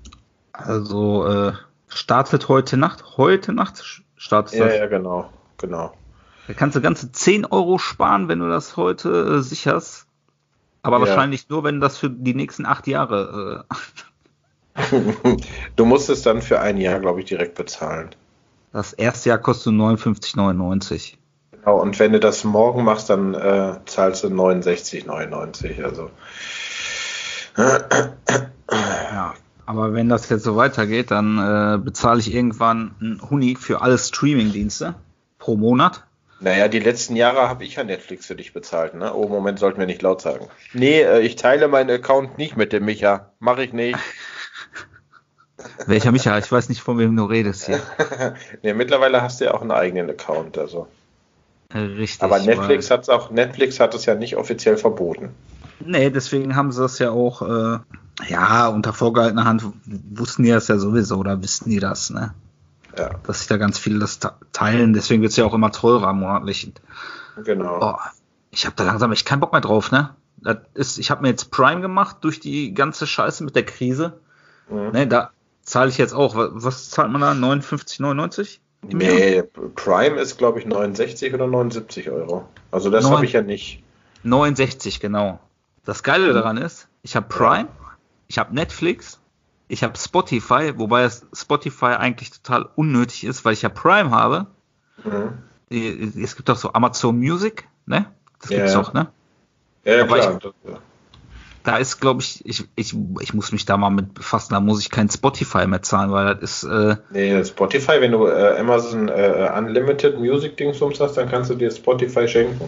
[0.51, 1.53] Also, äh,
[1.87, 3.17] startet heute Nacht.
[3.17, 4.77] Heute Nacht startet ja, das.
[4.77, 5.93] Ja, genau, genau.
[6.47, 10.07] Da kannst du ganze 10 Euro sparen, wenn du das heute äh, sicherst.
[10.81, 11.07] Aber ja.
[11.07, 13.65] wahrscheinlich nur, wenn das für die nächsten acht Jahre.
[14.75, 15.37] Äh
[15.75, 18.09] du musst es dann für ein Jahr, glaube ich, direkt bezahlen.
[18.71, 21.15] Das erste Jahr kostet 59,99.
[21.51, 25.83] Genau, und wenn du das morgen machst, dann äh, zahlst du 69,99.
[25.83, 26.09] Also.
[28.71, 33.81] ja, aber wenn das jetzt so weitergeht, dann äh, bezahle ich irgendwann einen Huni für
[33.81, 34.95] alle Streaming-Dienste
[35.39, 36.03] pro Monat.
[36.39, 39.13] Naja, die letzten Jahre habe ich ja Netflix für dich bezahlt, ne?
[39.13, 40.47] Oh, Moment, sollten wir nicht laut sagen.
[40.73, 43.31] Nee, äh, ich teile meinen Account nicht mit dem Micha.
[43.39, 43.97] Mache ich nicht.
[45.87, 46.37] Welcher Micha?
[46.37, 47.79] Ich weiß nicht, von wem du redest hier.
[48.61, 50.87] nee, mittlerweile hast du ja auch einen eigenen Account, also.
[51.73, 52.21] Richtig.
[52.21, 55.29] Aber Netflix hat es auch, Netflix hat es ja nicht offiziell verboten.
[55.79, 57.79] Nee, deswegen haben sie das ja auch, äh,
[58.27, 62.33] ja, unter vorgehaltener Hand wussten die das ja sowieso oder wissen die das, ne?
[62.97, 64.93] Ja, dass sich da ganz viele das te- teilen.
[64.93, 66.71] Deswegen wird es ja auch immer teurer monatlich.
[67.43, 67.79] genau.
[67.79, 67.99] Boah,
[68.51, 70.11] ich habe da langsam echt keinen Bock mehr drauf, ne?
[70.37, 74.19] Das ist, ich habe mir jetzt Prime gemacht durch die ganze Scheiße mit der Krise.
[74.69, 74.91] Mhm.
[74.91, 75.31] Ne, da
[75.63, 76.35] zahle ich jetzt auch.
[76.35, 77.31] Was, was zahlt man da?
[77.31, 78.59] 59,99?
[78.89, 79.13] im Jahr?
[79.13, 79.43] Nee,
[79.75, 82.47] Prime ist, glaube ich, 69 oder 79 Euro.
[82.71, 83.81] Also das habe ich ja nicht.
[84.23, 85.39] 69, genau.
[85.85, 87.67] Das Geile daran ist, ich habe Prime,
[88.33, 89.19] ich habe Netflix,
[89.67, 94.47] ich habe Spotify, wobei Spotify eigentlich total unnötig ist, weil ich ja Prime habe.
[95.03, 95.37] Mhm.
[96.19, 98.07] Es gibt auch so Amazon Music, ne?
[98.41, 99.09] Das Ja, gibt's auch, ne?
[99.85, 100.39] Ja, ja klar.
[101.63, 104.81] Da ist, glaube ich, ich, ich, ich muss mich da mal mit befassen, da muss
[104.81, 109.09] ich kein Spotify mehr zahlen, weil das ist, äh, Nee, Spotify, wenn du äh, Amazon
[109.09, 112.67] äh, Unlimited Music Dingsums hast, dann kannst du dir Spotify schenken.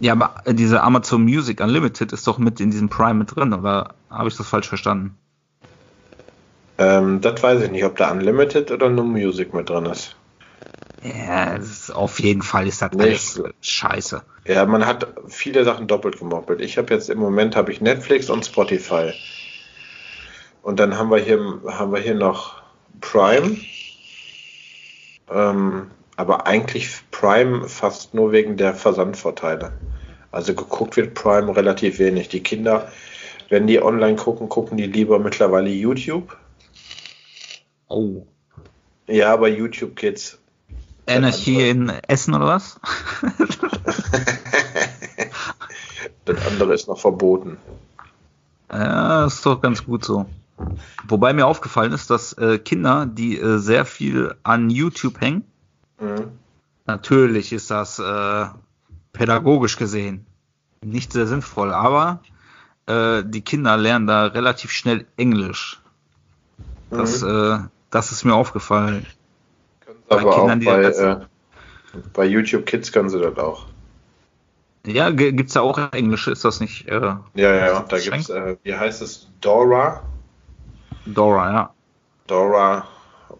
[0.00, 3.94] Ja, aber diese Amazon Music Unlimited ist doch mit in diesem Prime mit drin, oder
[4.10, 5.16] habe ich das falsch verstanden?
[6.78, 10.16] Ähm, das weiß ich nicht, ob da Unlimited oder nur Music mit drin ist.
[11.02, 14.22] Ja, ist, auf jeden Fall ist das Nee, alles scheiße.
[14.46, 16.60] Ja, man hat viele Sachen doppelt gemoppelt.
[16.60, 19.12] Ich habe jetzt im Moment habe ich Netflix und Spotify.
[20.62, 22.62] Und dann haben wir hier haben wir hier noch
[23.00, 23.56] Prime.
[25.30, 29.72] Ähm, aber eigentlich Prime fast nur wegen der Versandvorteile.
[30.32, 32.30] Also geguckt wird Prime relativ wenig.
[32.30, 32.90] Die Kinder,
[33.50, 36.34] wenn die online gucken, gucken die lieber mittlerweile YouTube.
[37.88, 38.26] Oh.
[39.06, 40.38] Ja, bei YouTube geht's.
[41.06, 42.80] Energie in Essen oder was?
[46.26, 47.56] Das andere ist noch verboten.
[48.70, 50.26] Ja, ist doch ganz gut so.
[51.08, 55.44] Wobei mir aufgefallen ist, dass äh, Kinder, die äh, sehr viel an YouTube hängen,
[56.00, 56.30] Mhm.
[56.90, 58.46] Natürlich ist das äh,
[59.12, 60.26] pädagogisch gesehen
[60.82, 62.20] nicht sehr sinnvoll, aber
[62.86, 65.80] äh, die Kinder lernen da relativ schnell Englisch.
[66.90, 67.28] Das, Mhm.
[67.28, 67.58] äh,
[67.90, 69.06] das ist mir aufgefallen.
[69.84, 71.16] Können sie Bei aber Kindern, auch bei, äh,
[72.14, 73.66] bei YouTube Kids können sie das auch.
[74.86, 76.26] Ja, ge- gibt's da auch Englisch?
[76.26, 80.02] Ist das nicht äh, Ja, ja, da Schränk- gibt's, äh, wie heißt es, Dora.
[81.06, 81.74] Dora, ja.
[82.26, 82.86] Dora.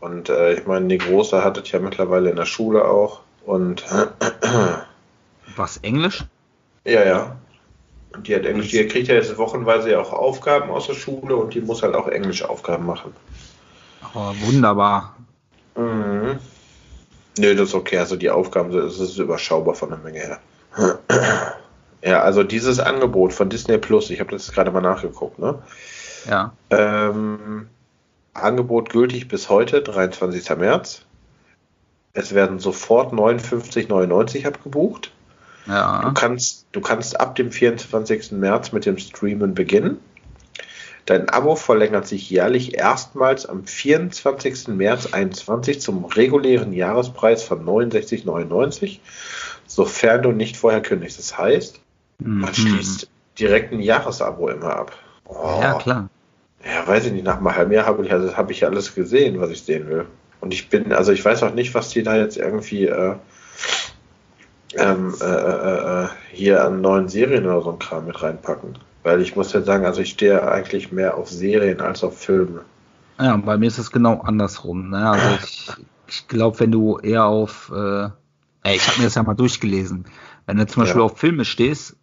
[0.01, 3.21] Und äh, ich meine, die Große hat es ja mittlerweile in der Schule auch.
[3.45, 3.85] Und
[5.57, 6.25] Was, Englisch?
[6.85, 7.37] ja, ja.
[8.13, 11.37] Und die hat Englisch, die kriegt ja jetzt wochenweise ja auch Aufgaben aus der Schule
[11.37, 13.15] und die muss halt auch Englische Aufgaben machen.
[14.15, 15.17] Oh, wunderbar.
[15.77, 16.39] Mhm.
[17.39, 17.99] Nö, das ist okay.
[17.99, 20.41] Also die Aufgaben, das ist überschaubar von der Menge her.
[22.03, 25.63] Ja, also dieses Angebot von Disney Plus, ich habe das gerade mal nachgeguckt, ne?
[26.27, 26.55] Ja.
[26.71, 27.69] Ähm,
[28.33, 30.57] Angebot gültig bis heute, 23.
[30.57, 31.03] März.
[32.13, 35.13] Es werden sofort 59,99 abgebucht.
[35.67, 36.13] Du Ja.
[36.15, 38.33] kannst, du kannst ab dem 24.
[38.33, 39.99] März mit dem Streamen beginnen.
[41.07, 44.69] Dein Abo verlängert sich jährlich erstmals am 24.
[44.69, 49.01] März 21 zum regulären Jahrespreis von 69,99,
[49.67, 51.19] sofern du nicht vorher kündigst.
[51.19, 51.81] Das heißt,
[52.19, 52.55] man Mhm.
[52.55, 54.93] schließt direkt ein Jahresabo immer ab.
[55.27, 55.59] Oh.
[55.61, 56.09] Ja, klar.
[56.65, 59.41] Ja, weiß ich nicht, nach einem halben Jahr habe ich, also habe ich alles gesehen,
[59.41, 60.07] was ich sehen will.
[60.41, 63.15] Und ich bin, also ich weiß auch nicht, was die da jetzt irgendwie äh,
[64.77, 68.79] ähm, äh, äh, äh, hier an neuen Serien oder so ein Kram mit reinpacken.
[69.03, 72.63] Weil ich muss jetzt sagen, also ich stehe eigentlich mehr auf Serien als auf Filme.
[73.19, 74.91] Ja, bei mir ist es genau andersrum.
[74.91, 75.11] Ne?
[75.11, 75.69] Also ich,
[76.07, 78.05] ich glaube, wenn du eher auf, äh,
[78.63, 80.05] ey, ich habe mir das ja mal durchgelesen.
[80.47, 81.07] Wenn du zum Beispiel Ja.
[81.07, 81.97] auf Filme stehst,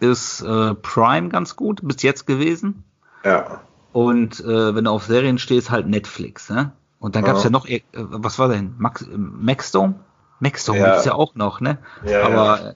[0.00, 2.84] ist äh, Prime ganz gut bis jetzt gewesen.
[3.24, 3.60] Ja.
[3.92, 6.50] Und äh, wenn du auf Serien stehst, halt Netflix.
[6.50, 6.72] Ne?
[7.00, 7.44] Und dann gab's Ja.
[7.44, 8.74] ja noch, äh, was war denn?
[8.78, 9.94] Max, äh, Maxdome?
[10.40, 10.90] Maxdome Ja.
[10.90, 11.78] gibt's ja auch noch, ne?
[12.04, 12.74] Ja, Aber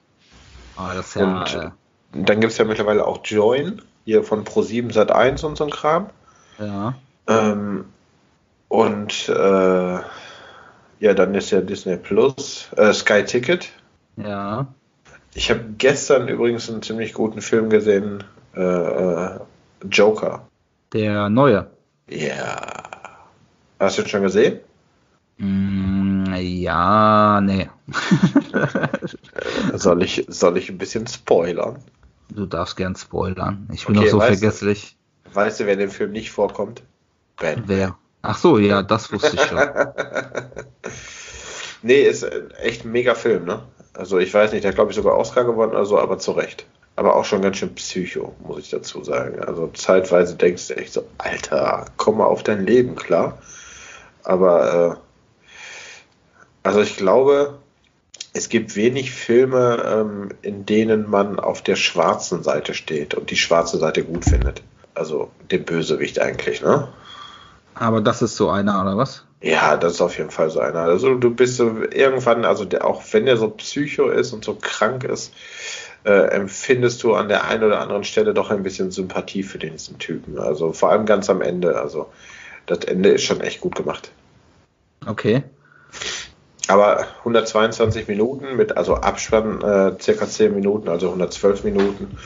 [0.77, 1.71] ah, das ist ja, Und äh,
[2.13, 5.71] dann gibt es ja mittlerweile auch Join, hier von Pro7 Sat 1 und so ein
[5.71, 6.07] Kram.
[6.59, 6.95] ja.
[7.29, 7.85] Ähm,
[8.69, 9.33] und äh,
[11.01, 13.69] ja, dann ist ja Disney Plus, äh, Sky Ticket.
[14.17, 14.67] Ja.
[15.35, 19.41] Ich habe gestern übrigens einen ziemlich guten Film gesehen, äh, äh,
[19.91, 20.47] Joker.
[20.93, 21.71] Der neue.
[22.09, 22.83] Ja.
[23.83, 24.61] Hast du ihn schon gesehen?
[25.39, 27.69] Mm, ja, nee.
[29.75, 31.83] Soll ich, soll ich ein bisschen spoilern?
[32.31, 33.69] Du darfst gern spoilern.
[33.73, 34.97] Ich bin Okay, doch so weißt vergesslich.
[35.33, 36.83] Weißt du, wer in dem Film nicht vorkommt?
[37.39, 37.65] Ben.
[37.67, 37.97] Wer?
[38.23, 39.59] Ach so, ja, das wusste ich schon.
[41.85, 43.65] Nee, ist äh, echt ein mega Film, ne?
[43.95, 46.65] Also ich weiß nicht, der glaube ich sogar Oscar gewonnen oder so, aber zu Recht.
[46.95, 49.41] Aber auch schon ganz schön psycho, muss ich dazu sagen.
[49.41, 53.39] Also zeitweise denkst du echt so, Alter, komm mal auf dein Leben, klar.
[54.25, 55.49] Aber äh,
[56.63, 57.59] also ich glaube,
[58.33, 63.37] es gibt wenig Filme, ähm, in denen man auf der schwarzen Seite steht und die
[63.37, 64.63] schwarze Seite gut findet.
[64.95, 66.89] Also den Bösewicht eigentlich, ne?
[67.75, 69.25] Aber das ist so einer, oder was?
[69.41, 70.81] Ja, das ist auf jeden Fall so einer.
[70.81, 74.57] Also du bist so irgendwann, also der, auch wenn der so psycho ist und so
[74.61, 75.33] krank ist,
[76.05, 79.99] äh, empfindest du an der einen oder anderen Stelle doch ein bisschen Sympathie für diesen
[79.99, 80.39] Typen.
[80.39, 81.81] Also vor allem ganz am Ende.
[81.81, 82.09] Also
[82.67, 84.13] das Ende ist schon echt gut gemacht.
[85.07, 85.43] Okay.
[86.69, 92.17] Aber 122 Minuten mit, also Abspann äh, circa 10 Minuten, also 112 Minuten,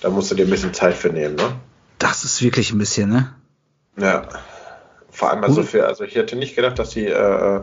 [0.00, 1.52] da musst du dir ein bisschen Zeit für nehmen, ne?
[1.98, 3.34] Das ist wirklich ein bisschen, ne?
[3.96, 4.28] Ja.
[5.10, 7.60] Vor allem also für, also ich hätte nicht gedacht, dass die, äh,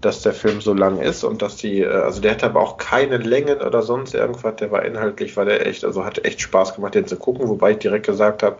[0.00, 2.78] dass der Film so lang ist und dass die, äh, also der hatte aber auch
[2.78, 6.74] keine Längen oder sonst irgendwas, der war inhaltlich, war der echt, also hat echt Spaß
[6.74, 8.56] gemacht, den zu gucken, wobei ich direkt gesagt habe,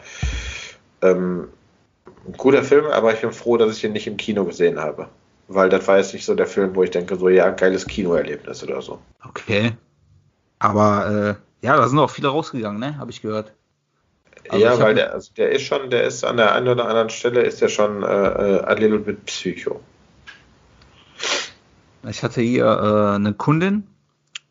[1.01, 1.49] ähm,
[2.27, 5.09] ein guter Film, aber ich bin froh, dass ich den nicht im Kino gesehen habe.
[5.49, 8.65] Weil das war jetzt nicht so der Film, wo ich denke, so, ja, geiles Kinoerlebnis
[8.65, 8.99] oder so.
[9.25, 9.73] Okay.
[10.59, 12.99] Aber äh, ja, da sind auch viele rausgegangen, ne?
[12.99, 13.53] Habe ich gehört.
[14.49, 16.89] Also ja, ich weil der, also der ist schon, der ist an der einen oder
[16.89, 19.81] anderen Stelle ist der schon äh, äh, a little bit psycho.
[22.09, 23.87] Ich hatte hier äh, eine Kundin,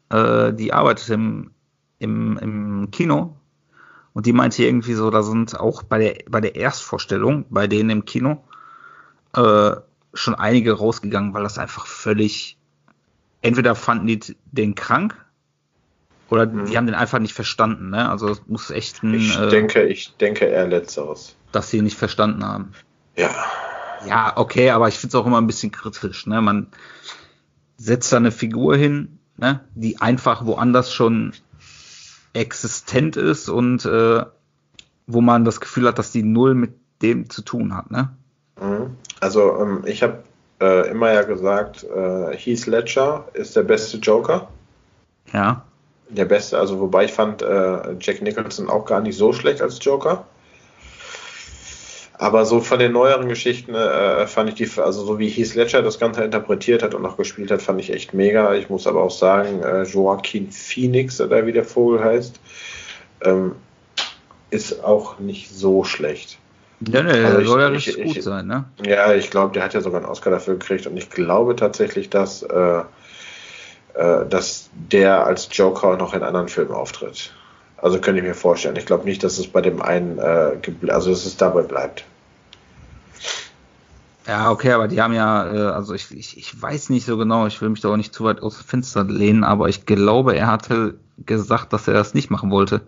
[0.09, 1.51] äh, die arbeitet im,
[1.99, 3.35] im, im Kino
[4.15, 7.91] und die meinte irgendwie so, da sind auch bei der, bei der Erstvorstellung, bei denen
[7.91, 8.43] im Kino,
[9.35, 9.75] äh,
[10.13, 12.57] schon einige rausgegangen, weil das einfach völlig,
[13.43, 14.19] entweder fanden die
[14.51, 15.15] den krank
[16.29, 16.65] oder Mhm.
[16.65, 18.09] die haben den einfach nicht verstanden, ne?
[18.09, 21.35] Also es muss echt ein, Ich äh, denke, ich denke eher letzteres.
[21.51, 22.71] dass sie ihn nicht verstanden haben.
[23.15, 23.29] Ja.
[24.07, 26.25] Ja, okay, aber ich finde es auch immer ein bisschen kritisch.
[26.27, 26.41] Ne?
[26.41, 26.67] Man
[27.77, 29.61] setzt da eine Figur hin, ne?
[29.75, 31.33] die einfach woanders schon
[32.35, 34.23] existent ist und äh,
[35.07, 37.91] wo man das Gefühl hat, dass die null mit dem zu tun hat.
[37.91, 38.09] Ne?
[38.59, 38.97] Mhm.
[39.19, 40.23] Also ähm, ich habe
[40.61, 44.47] äh, immer ja gesagt, äh, Heath Ledger ist der beste Joker.
[45.33, 45.63] Ja,
[46.09, 49.83] Der beste, also wobei ich fand äh, Jack Nicholson auch gar nicht so schlecht als
[49.83, 50.25] Joker.
[52.17, 55.81] Aber so von den neueren Geschichten äh, fand ich die, also so wie Heath Ledger
[55.81, 58.53] das Ganze interpretiert hat und auch gespielt hat, fand ich echt mega.
[58.55, 62.39] Ich muss aber auch sagen, äh, Joaquin Phoenix, oder wie der Vogel heißt,
[63.23, 63.53] ähm,
[64.49, 66.37] ist auch nicht so schlecht.
[66.87, 68.47] ja ne, Also ich- soll ja ich- richtig gut ich- sein.
[68.47, 68.63] Ne?
[68.85, 72.09] Ja, ich glaube, der hat ja sogar einen Oscar dafür gekriegt und ich glaube tatsächlich,
[72.09, 72.81] dass, äh,
[73.95, 77.33] äh, dass der als Joker noch in anderen Filmen auftritt.
[77.77, 78.75] Also könnte ich mir vorstellen.
[78.77, 80.57] Ich glaube nicht, dass es bei dem einen, äh,
[80.87, 82.05] also dass es dabei bleibt.
[84.27, 87.45] Ja, okay, aber die haben ja, äh, also ich, ich, ich weiß nicht so genau,
[87.45, 90.35] ich will mich da auch nicht zu weit aus dem Fenster lehnen, aber ich glaube,
[90.35, 92.81] er hatte gesagt, dass er das nicht machen wollte.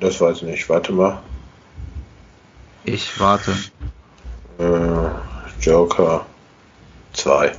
[0.00, 0.68] Das weiß ich nicht.
[0.68, 1.22] Warte mal.
[2.84, 3.52] Ich warte.
[4.58, 5.08] Äh,
[5.60, 6.26] Joker
[7.12, 7.52] 2.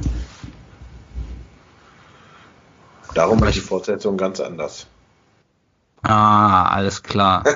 [3.13, 4.87] Darum ist die Fortsetzung ganz anders.
[6.07, 7.43] Ah, alles klar.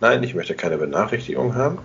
[0.00, 1.78] Nein, ich möchte keine Benachrichtigung haben.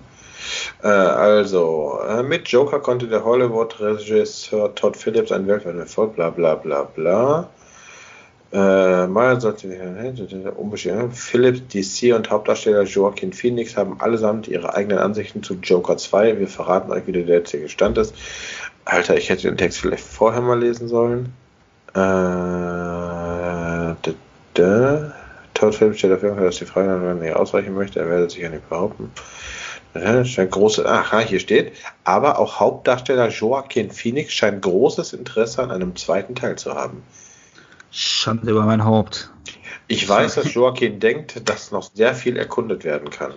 [0.82, 6.54] Äh, also, äh, mit Joker konnte der Hollywood-Regisseur Todd Phillips ein weltweiten Erfolg, bla bla
[6.54, 7.50] bla bla.
[8.50, 11.14] Äh, sollte unbestimmt.
[11.14, 16.38] Phillips, DC und Hauptdarsteller Joaquin Phoenix haben allesamt ihre eigenen Ansichten zu Joker 2.
[16.38, 18.14] Wir verraten euch, wie der jetzige Stand ist.
[18.86, 21.34] Alter, ich hätte den Text vielleicht vorher mal lesen sollen.
[21.94, 23.13] Äh.
[24.54, 28.08] Todd Phillips stellt auf jeden Fall, dass die Frage, wenn er nicht ausweichen möchte, er
[28.08, 29.10] werde sich ja nicht behaupten.
[29.94, 35.70] Ja, scheint große, aha, hier steht, aber auch Hauptdarsteller Joaquin Phoenix scheint großes Interesse an
[35.70, 37.02] einem zweiten Teil zu haben.
[37.92, 39.30] Schande über mein Haupt.
[39.86, 43.34] Ich weiß, dass Joaquin denkt, dass noch sehr viel erkundet werden kann.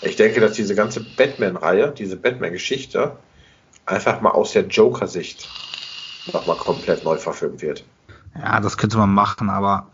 [0.00, 3.16] Ich denke, dass diese ganze Batman-Reihe, diese Batman-Geschichte,
[3.84, 5.48] einfach mal aus der Joker-Sicht
[6.32, 7.84] nochmal komplett neu verfilmt wird.
[8.34, 9.88] Ja, das könnte man machen, aber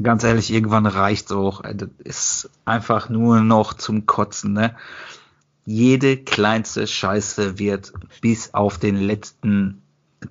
[0.00, 1.64] ganz ehrlich, irgendwann reicht's auch.
[1.64, 4.76] Äh, Das ist einfach nur noch zum Kotzen, ne?
[5.64, 9.82] Jede kleinste Scheiße wird bis auf den letzten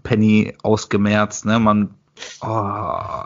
[0.03, 1.59] Penny ausgemerzt, ne?
[1.59, 1.91] Man,
[2.41, 3.23] oh,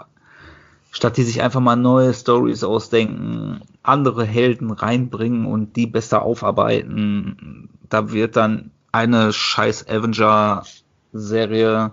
[0.92, 7.70] statt die sich einfach mal neue Stories ausdenken, andere Helden reinbringen und die besser aufarbeiten,
[7.90, 11.92] da wird dann eine scheiß Avenger-Serie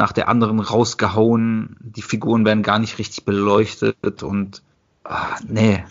[0.00, 1.76] nach der anderen rausgehauen.
[1.78, 4.62] Die Figuren werden gar nicht richtig beleuchtet und
[5.04, 5.84] ah, nee.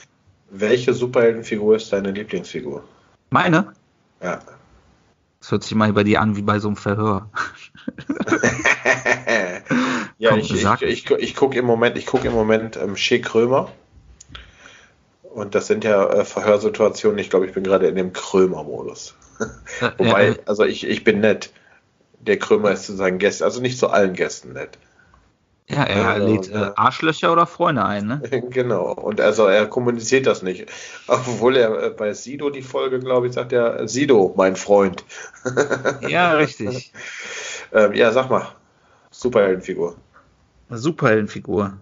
[0.50, 2.84] Welche Superheldenfigur ist deine Lieblingsfigur?
[3.30, 3.74] Meine?
[4.22, 4.40] Ja.
[5.40, 7.30] Das hört sich mal bei dir an wie bei so einem Verhör.
[10.18, 13.20] ja, Komm, ich, ich, ich, ich gucke im Moment, ich gucke im Moment ähm, Shea
[13.20, 13.72] Krömer.
[15.22, 17.20] Und das sind ja äh, Verhörsituationen.
[17.20, 19.14] Ich glaube, ich bin gerade in dem Krömer-Modus.
[20.00, 21.54] Wobei, also ich, ich bin nett.
[22.20, 24.78] Der Krömer ist zu seinen Gästen, also nicht zu allen Gästen nett.
[25.70, 28.22] Ja, er Ja, lädt äh, Arschlöcher oder Freunde ein, ne?
[28.50, 28.92] Genau.
[28.92, 30.66] Und also er kommuniziert das nicht.
[31.08, 35.04] Obwohl er äh, bei Sido die Folge, glaube ich, sagt er, Sido, mein Freund.
[36.08, 36.92] Ja, richtig.
[37.72, 38.48] Ähm, ja, sag mal.
[39.12, 39.96] Superheldenfigur.
[40.70, 41.74] Superheldenfigur.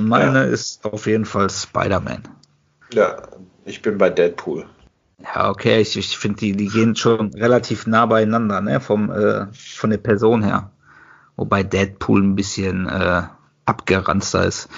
[0.00, 0.44] Meine Ja.
[0.44, 2.22] ist auf jeden Fall Spider-Man.
[2.92, 3.22] Ja,
[3.64, 4.66] ich bin bei Deadpool.
[5.22, 8.80] Ja, okay, ich, ich finde, die, die gehen schon relativ nah beieinander, ne?
[8.80, 10.70] Vom, äh, von der Person her.
[11.36, 13.22] Wobei Deadpool ein bisschen äh,
[13.64, 14.68] abgeranzter ist.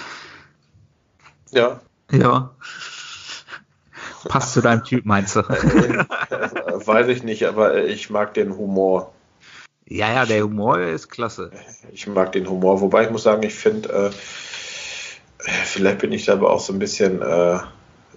[1.51, 1.79] Ja.
[2.11, 2.51] Ja.
[4.27, 5.39] Passt zu deinem Typ, meinst du?
[5.41, 6.05] Äh,
[6.85, 9.13] weiß ich nicht, aber äh, ich mag den Humor.
[9.85, 11.51] ja, ja, der Humor ist klasse.
[11.91, 12.81] Ich mag den Humor.
[12.81, 14.11] Wobei ich muss sagen, ich finde, äh,
[15.65, 17.59] vielleicht bin ich da aber auch so ein bisschen äh,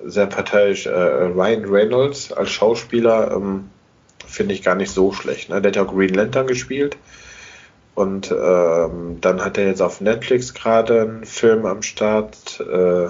[0.04, 0.86] sehr parteiisch.
[0.86, 3.70] Äh, Ryan Reynolds als Schauspieler ähm,
[4.26, 5.48] finde ich gar nicht so schlecht.
[5.48, 5.60] Ne?
[5.60, 6.96] Der hat ja auch Green Lantern gespielt.
[7.94, 12.60] Und ähm, dann hat er jetzt auf Netflix gerade einen Film am Start.
[12.60, 13.08] Äh,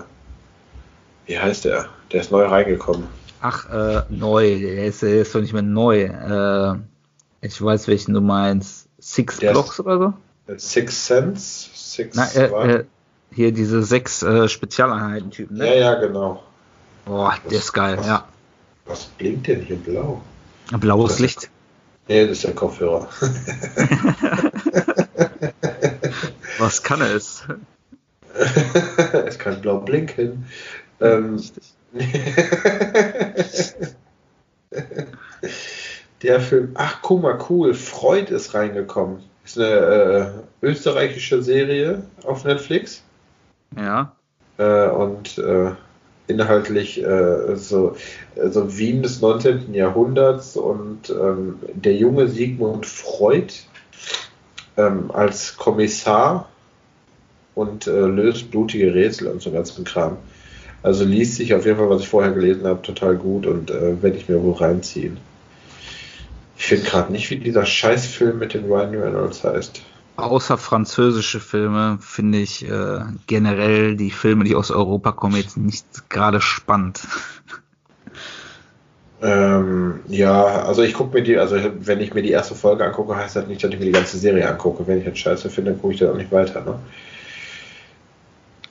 [1.26, 1.86] wie heißt der?
[2.11, 3.07] Der ist neu reingekommen.
[3.41, 6.05] Ach, äh, neu, der ist, der ist doch nicht mehr neu.
[6.05, 6.76] Äh,
[7.43, 8.89] ich weiß, welchen du meinst.
[8.99, 10.57] Six Der Blocks oder so?
[10.57, 11.68] Six Sense?
[11.74, 12.84] Six Na, äh, äh,
[13.30, 15.78] hier diese sechs äh, Spezialeinheiten-Typen, ja, ne?
[15.78, 16.43] ja, genau.
[17.09, 18.28] Boah, der ist geil, ja.
[18.84, 20.20] Was blinkt denn hier blau?
[20.72, 21.48] Blaues Licht.
[22.06, 23.09] Nee, das ist der Kopfhörer.
[26.59, 27.44] Was kann es?
[29.26, 30.44] es kann blau blinken.
[31.00, 31.42] Ähm,
[36.22, 39.22] der Film, ach guck mal, cool, Freud ist reingekommen.
[39.44, 43.02] Ist eine äh, österreichische Serie auf Netflix
[43.76, 44.12] Ja.
[44.59, 45.70] äh, und äh,
[46.29, 47.97] inhaltlich äh, so,
[48.51, 49.74] so Wien des 19.
[49.74, 53.53] Jahrhunderts und ähm, der junge Sigmund Freud
[54.76, 56.49] ähm, als Kommissar
[57.55, 60.18] und äh, löst blutige Rätsel und so ganzen Kram.
[60.83, 64.01] Also liest sich auf jeden Fall, was ich vorher gelesen habe, total gut und äh,
[64.01, 65.16] werde ich mir wohl reinziehen.
[66.57, 69.83] Ich finde gerade nicht, wie dieser Scheißfilm mit dem Ryan Reynolds heißt.
[70.18, 76.10] Außer französische Filme finde ich äh, generell die Filme, die aus Europa kommen, jetzt nicht
[76.10, 77.06] gerade spannend.
[79.22, 83.14] Ähm, ja, also ich gucke mir die, also wenn ich mir die erste Folge angucke,
[83.14, 84.84] heißt das nicht, dass ich mir die ganze Serie angucke.
[84.88, 86.62] Wenn ich das scheiße finde, dann gucke ich da auch nicht weiter.
[86.62, 86.78] Ne?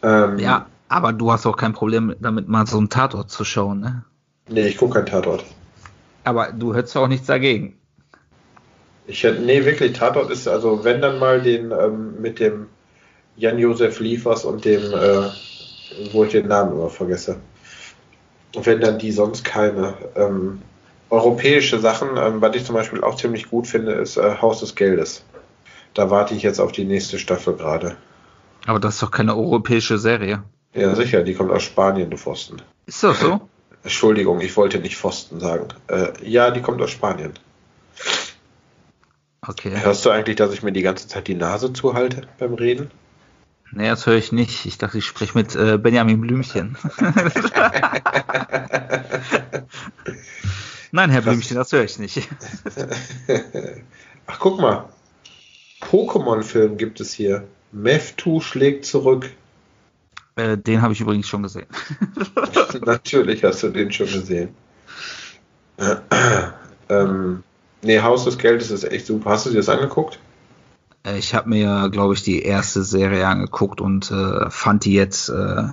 [0.04, 3.80] Ähm, Ja, aber du hast auch kein Problem damit, mal so einen Tatort zu schauen,
[3.80, 4.04] ne?
[4.50, 5.46] Nee, ich gucke keinen Tatort.
[6.26, 7.78] Aber du hättest auch nichts dagegen.
[9.08, 12.68] Ich hätte, nee, wirklich, Tatort ist, also wenn dann mal den ähm, mit dem
[13.38, 15.30] Jan-Josef Liefers und dem, äh,
[16.12, 17.38] wo ich den Namen immer vergesse.
[18.54, 19.94] Wenn dann die sonst keine.
[20.16, 20.62] Ähm,
[21.10, 24.76] europäische Sachen, ähm, was ich zum Beispiel auch ziemlich gut finde, ist äh, Haus des
[24.76, 25.24] Geldes.
[25.94, 27.96] Da warte ich jetzt auf die nächste Staffel gerade.
[28.66, 30.44] Aber das ist doch keine europäische Serie.
[30.74, 32.58] Ja, sicher, die kommt aus Spanien, du Pfosten.
[32.86, 33.40] Ist das so?
[33.84, 35.68] Entschuldigung, ich wollte nicht Pfosten sagen.
[35.88, 37.32] Äh, ja, die kommt aus Spanien.
[39.48, 39.72] Okay.
[39.76, 42.92] Hörst du eigentlich, dass ich mir die ganze Zeit die Nase zuhalte beim Reden?
[43.72, 44.66] Nee, das höre ich nicht.
[44.66, 46.78] Ich dachte, ich spreche mit äh, Benjamin Blümchen.
[50.92, 51.22] Nein, Herr.
[51.22, 52.18] Blümchen, das höre ich nicht.
[54.28, 54.90] Ach, guck mal.
[55.82, 57.44] Pokémon-Film gibt es hier.
[57.72, 59.30] Mewtwo schlägt zurück.
[60.36, 61.68] Äh, den habe ich übrigens schon gesehen.
[62.86, 64.56] Natürlich hast du den schon gesehen.
[66.90, 67.44] ähm,
[67.82, 69.32] nee, Haus des Geldes ist echt super.
[69.32, 70.20] Hast du dir das angeguckt?
[71.04, 75.30] Äh, Ich habe mir, glaube ich, die erste Serie angeguckt und äh, fand die jetzt
[75.30, 75.64] äh,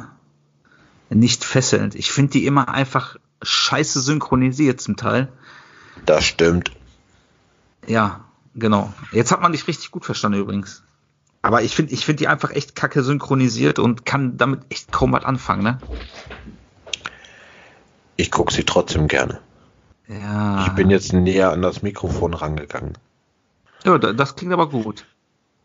[1.10, 1.94] nicht fesselnd.
[1.94, 5.28] Ich finde die immer einfach scheiße synchronisiert zum Teil.
[6.06, 6.72] Das stimmt.
[7.86, 8.24] Ja,
[8.54, 8.92] genau.
[9.12, 10.82] Jetzt hat man dich richtig gut verstanden übrigens.
[11.42, 15.12] Aber ich finde ich find die einfach echt kacke synchronisiert und kann damit echt kaum
[15.12, 15.78] was anfangen, ne?
[18.16, 19.40] Ich gucke sie trotzdem gerne.
[20.08, 20.66] Ja.
[20.66, 22.94] Ich bin jetzt näher an das Mikrofon rangegangen.
[23.84, 25.04] Ja, da- das klingt aber gut.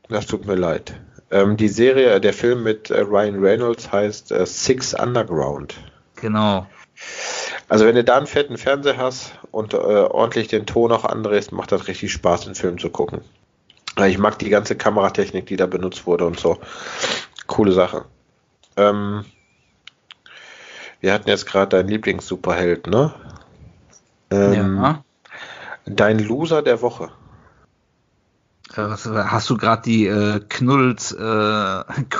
[0.07, 0.99] Das tut mir leid.
[1.31, 5.75] Ähm, die Serie, der Film mit äh, Ryan Reynolds heißt äh, Six Underground.
[6.15, 6.65] Genau.
[7.69, 11.51] Also wenn du da einen fetten Fernseher hast und äh, ordentlich den Ton auch andrehst,
[11.51, 13.21] macht das richtig Spaß, den Film zu gucken.
[13.97, 16.57] Äh, Ich mag die ganze Kameratechnik, die da benutzt wurde und so.
[17.45, 18.05] Coole Sache.
[18.75, 19.23] Ähm,
[21.01, 23.13] wir hatten jetzt gerade deinen Lieblings-Superheld, ne?
[24.31, 25.03] Ähm, ja.
[25.85, 27.09] Dein Loser der Woche.
[28.75, 31.19] Äh, hast du gerade die äh, Knulls äh,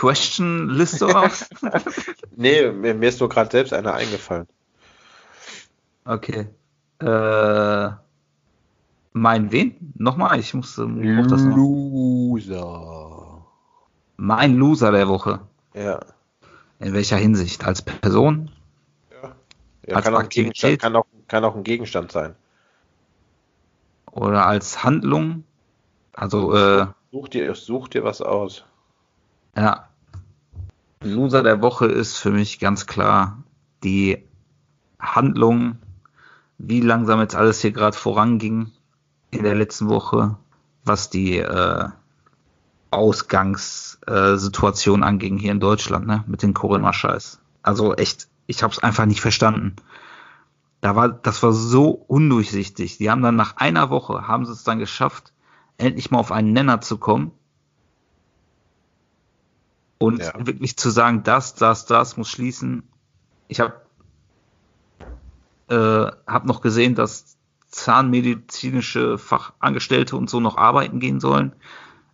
[1.06, 1.50] auf?
[2.36, 4.48] Nee, mir, mir ist nur gerade selbst einer eingefallen.
[6.06, 6.48] okay.
[7.00, 7.90] Äh,
[9.12, 9.94] mein wen?
[9.96, 11.58] Nochmal, ich muss, ähm, brauch das noch.
[11.58, 13.46] Loser.
[14.16, 15.42] Mein Loser der Woche.
[15.74, 16.00] Ja.
[16.80, 17.66] In welcher Hinsicht?
[17.66, 18.52] Als Person?
[19.86, 20.82] ja Als kann, auch Aktivität?
[20.82, 22.36] Kann, auch, kann auch ein Gegenstand sein.
[24.12, 25.46] Oder als Handlung?
[26.14, 28.64] Also, äh, Such dir, such dir was aus.
[29.56, 29.86] ja.
[31.02, 33.42] Loser der Woche ist für mich ganz klar
[33.86, 34.22] die
[35.00, 35.78] Handlung,
[36.58, 38.74] wie langsam jetzt alles hier gerade voranging
[39.32, 40.36] in der letzten Woche,
[40.84, 41.86] was die äh,
[42.92, 47.40] Ausgangssituation anging hier in Deutschland, ne, mit dem Corona-Scheiß.
[47.64, 49.78] Also echt, ich habe es einfach nicht verstanden.
[50.82, 52.98] Da war, das war so undurchsichtig.
[52.98, 55.34] Die haben dann nach einer Woche haben sie es dann geschafft,
[55.78, 57.32] endlich mal auf einen Nenner zu kommen
[59.98, 60.34] und Ja.
[60.46, 62.84] wirklich zu sagen, das, das, das muss schließen.
[63.48, 63.82] Ich habe
[65.70, 71.54] äh, hab noch gesehen, dass zahnmedizinische Fachangestellte und so noch arbeiten gehen sollen.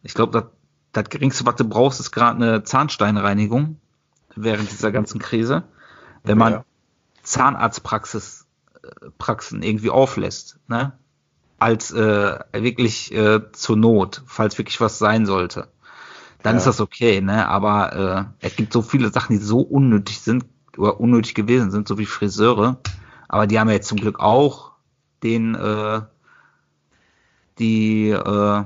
[0.03, 0.51] Ich glaube,
[0.91, 3.79] das, geringste, was du brauchst, ist gerade eine Zahnsteinreinigung
[4.35, 5.63] während dieser ganzen Krise.
[6.23, 6.65] Wenn man Ja.
[7.23, 8.44] Zahnarztpraxis
[9.17, 10.93] Praxen irgendwie auflässt, ne?
[11.57, 15.69] Als äh, wirklich äh, zur Not, falls wirklich was sein sollte.
[16.43, 16.57] Dann Ja.
[16.59, 17.47] ist das okay, ne?
[17.47, 20.45] Aber äh, es gibt so viele Sachen, die so unnötig sind
[20.77, 22.77] oder unnötig gewesen sind, so wie Friseure.
[23.27, 24.73] Aber die haben ja jetzt zum Glück auch
[25.23, 26.01] den äh,
[27.57, 28.63] die äh,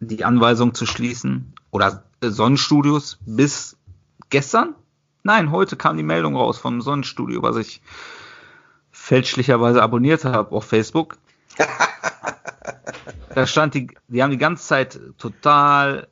[0.00, 3.76] die Anweisung zu schließen oder äh, Sonnenstudios bis
[4.30, 4.74] gestern?
[5.22, 7.82] Nein, heute kam die Meldung raus vom Sonnenstudio, was ich
[9.10, 11.18] fälschlicherweise abonniert habe auf Facebook.
[13.34, 16.06] da stand die, die haben die ganze Zeit total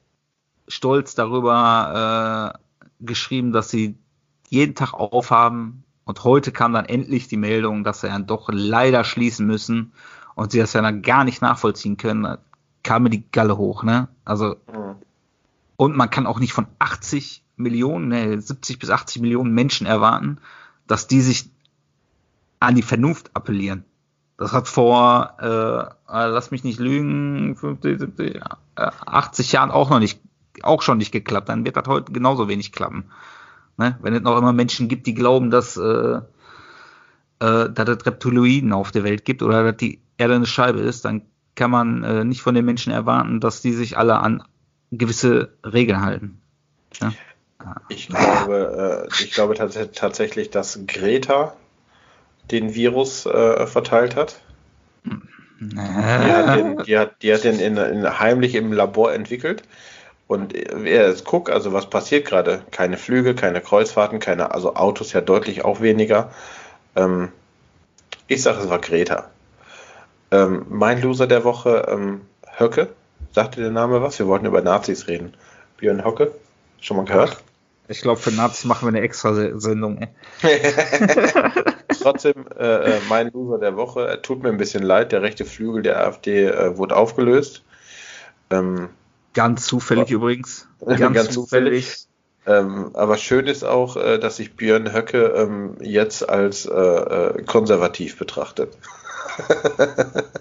[0.66, 3.96] stolz darüber äh, geschrieben, dass sie
[4.48, 5.84] jeden Tag aufhaben.
[6.06, 9.92] Und heute kam dann endlich die Meldung, dass sie dann doch leider schließen müssen
[10.34, 12.24] und sie das ja dann gar nicht nachvollziehen können.
[12.24, 12.38] Da
[12.82, 14.08] kam mir die Galle hoch, ne?
[14.24, 14.96] Also, Mhm.
[15.76, 20.38] und man kann auch nicht von 80 Millionen, ne, 70 bis 80 Millionen Menschen erwarten,
[20.88, 21.48] dass die sich
[22.60, 23.84] an die Vernunft appellieren.
[24.36, 28.40] Das hat vor, äh, äh, lass mich nicht lügen, 50, 70, äh,
[28.76, 30.20] 80 Jahren auch noch nicht,
[30.62, 31.48] auch schon nicht geklappt.
[31.48, 33.10] Dann wird das heute genauso wenig klappen.
[33.76, 33.98] Ne?
[34.00, 36.20] Wenn es noch immer Menschen gibt, die glauben, dass, äh,
[37.40, 41.04] äh, dass es Reptiloiden auf der Welt gibt oder dass die Erde eine Scheibe ist,
[41.04, 41.22] dann
[41.56, 44.44] kann man äh, nicht von den Menschen erwarten, dass die sich alle an
[44.92, 46.40] gewisse Regeln halten.
[47.00, 47.12] Ja?
[47.88, 51.56] Ich glaube, äh, ich glaube tats tatsächlich, dass Greta
[52.50, 54.40] den Virus äh, verteilt hat.
[55.60, 59.62] Die hat den, die hat, die hat den in, in, heimlich im Labor entwickelt.
[60.28, 62.62] Und äh, jetzt guck, also was passiert gerade?
[62.70, 66.30] Keine Flüge, keine Kreuzfahrten, keine, also Autos ja deutlich auch weniger.
[66.94, 67.32] Ähm,
[68.28, 69.30] ich sage, es war Greta.
[70.30, 72.20] Ähm, mein Loser der Woche, ähm,
[72.58, 72.88] Höcke.
[73.32, 74.18] Sagte der Name was?
[74.18, 75.34] Wir wollten über Nazis reden.
[75.78, 76.32] Björn Höcke.
[76.80, 77.42] Schon mal gehört?
[77.88, 80.06] Ich glaube, für Nazis machen wir eine extra Se- Sendung.
[82.02, 85.82] Trotzdem, äh, äh, mein Loser der Woche, tut mir ein bisschen leid, der rechte Flügel
[85.82, 87.62] der AfD äh, wurde aufgelöst.
[88.50, 88.90] Ähm,
[89.34, 90.68] Ganz zufällig übrigens.
[90.84, 92.06] Ganz, Ganz zufällig.
[92.46, 97.42] ähm, aber schön ist auch, äh, dass sich Björn Höcke ähm, jetzt als äh, äh,
[97.44, 98.76] konservativ betrachtet.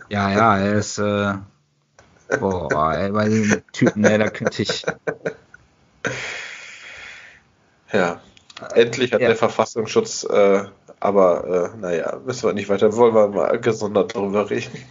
[0.10, 0.98] Ja, ja, er ist.
[0.98, 4.86] Boah, ey, bei dem Typen, ey, da könnte ich.
[7.92, 8.22] Ja,
[8.74, 9.28] endlich hat Ja.
[9.28, 10.64] der Verfassungsschutz, äh,
[11.00, 14.86] aber äh, naja, müssen wir nicht weiter, wollen wir mal gesondert darüber reden.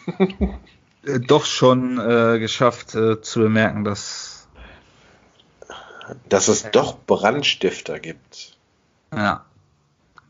[1.04, 4.48] äh, Doch schon äh, geschafft äh, zu bemerken, dass.
[6.28, 8.56] Dass es doch Brandstifter gibt.
[9.12, 9.44] Ja.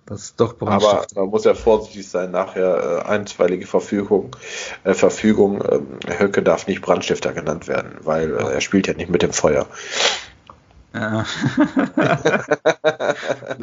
[0.07, 4.37] Das ist doch Aber man muss ja vorsichtig sein, nachher äh, einstweilige Verfügung.
[4.85, 9.11] Äh, Verfügung, ähm, Höcke darf nicht Brandstifter genannt werden, weil äh, er spielt ja nicht
[9.11, 9.67] mit dem Feuer.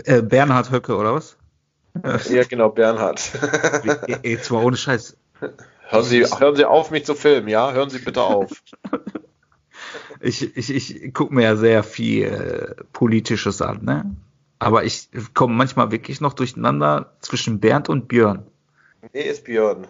[0.05, 1.37] Äh, Bernhard Höcke, oder was?
[2.29, 3.21] Ja, genau, Bernhard.
[4.23, 5.15] Ey, Jetzt mal ohne Scheiß.
[5.89, 7.71] hören, Sie, hören Sie auf, mich zu filmen, ja?
[7.71, 8.49] Hören Sie bitte auf.
[10.19, 14.15] Ich, ich, ich gucke mir ja sehr viel äh, Politisches an, ne?
[14.59, 18.47] Aber ich komme manchmal wirklich noch durcheinander zwischen Bernd und Björn.
[19.13, 19.85] Nee, ist Björn.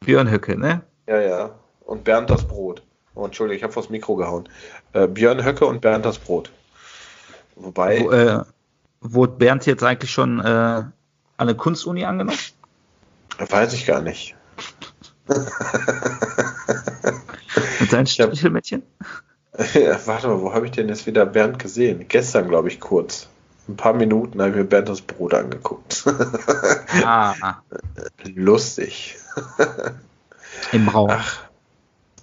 [0.00, 0.82] Björn Höcke, ne?
[1.06, 1.50] Ja, ja.
[1.80, 2.82] Und Bernd das Brot.
[3.14, 4.48] Oh, Entschuldigung, ich habe vors Mikro gehauen.
[4.92, 6.52] Äh, Björn Höcke und Bernd das Brot.
[7.62, 8.42] Wobei, Wo, äh,
[9.00, 10.92] wurde Bernd jetzt eigentlich schon äh, an
[11.36, 12.38] eine Kunstuni angenommen?
[13.38, 14.34] weiß ich gar nicht.
[17.80, 18.82] Mit seinen hab- Strichelmädchen?
[20.06, 22.06] Warte mal, wo habe ich denn jetzt wieder Bernd gesehen?
[22.08, 23.28] Gestern, glaube ich, kurz.
[23.68, 26.04] Ein paar Minuten habe ich mir Bernd das Brot angeguckt.
[27.04, 27.62] Ah,
[28.24, 29.16] Lustig.
[30.72, 31.10] im Raum.
[31.10, 31.38] Ach,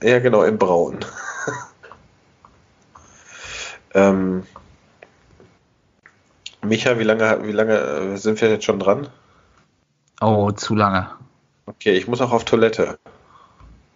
[0.04, 1.00] ja, genau, im Braun.
[3.94, 4.44] Ähm,
[6.68, 9.07] Micha, wie lange, wie lange äh, sind wir jetzt schon dran?
[10.22, 11.09] Oh, zu lange.
[11.65, 12.97] Okay, ich muss auch auf Toilette.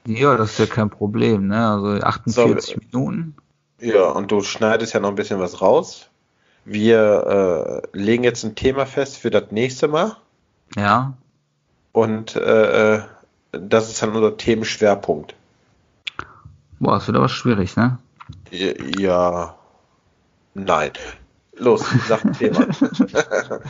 [0.06, 1.68] Ja, das ist ja kein Problem, ne?
[1.68, 3.36] Also 48 So, Minuten.
[3.80, 6.10] Ja, und du schneidest ja noch ein bisschen was raus.
[6.66, 10.16] Wir äh, legen jetzt ein Thema fest für das nächste Mal.
[10.76, 11.14] Ja.
[11.92, 13.02] Und äh, äh,
[13.52, 15.36] das ist dann unser Themenschwerpunkt.
[16.80, 17.98] Boah, das wird aber schwierig, ne?
[18.52, 19.56] Ja.
[20.54, 20.92] Nein.
[21.58, 22.68] Los, sag ein Thema.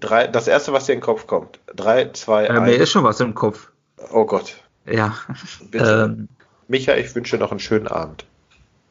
[0.00, 1.60] Drei, das erste, was dir in den Kopf kommt.
[1.74, 2.76] Drei, zwei, Äh, mir eins.
[2.78, 3.70] ist schon was im Kopf.
[4.12, 4.54] Oh Gott.
[4.86, 5.14] Ja.
[5.70, 6.14] Bitte.
[6.16, 6.28] Ähm,
[6.68, 8.24] Micha, ich wünsche noch einen schönen Abend.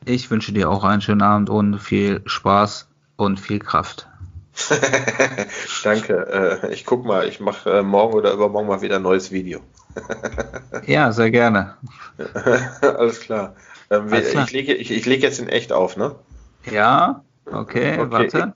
[0.05, 4.07] ich wünsche dir auch einen schönen Abend und viel Spaß und viel Kraft.
[5.83, 6.59] Danke.
[6.63, 9.59] Äh, ich guck mal, ich mache äh, morgen oder übermorgen mal wieder ein neues Video.
[10.87, 11.77] Ja, sehr gerne.
[12.81, 13.55] Alles klar.
[13.91, 14.43] Ähm, Alles klar.
[14.45, 16.15] Ich lege ich, ich leg jetzt in echt auf, ne?
[16.71, 18.55] Ja, okay, Okay, warte.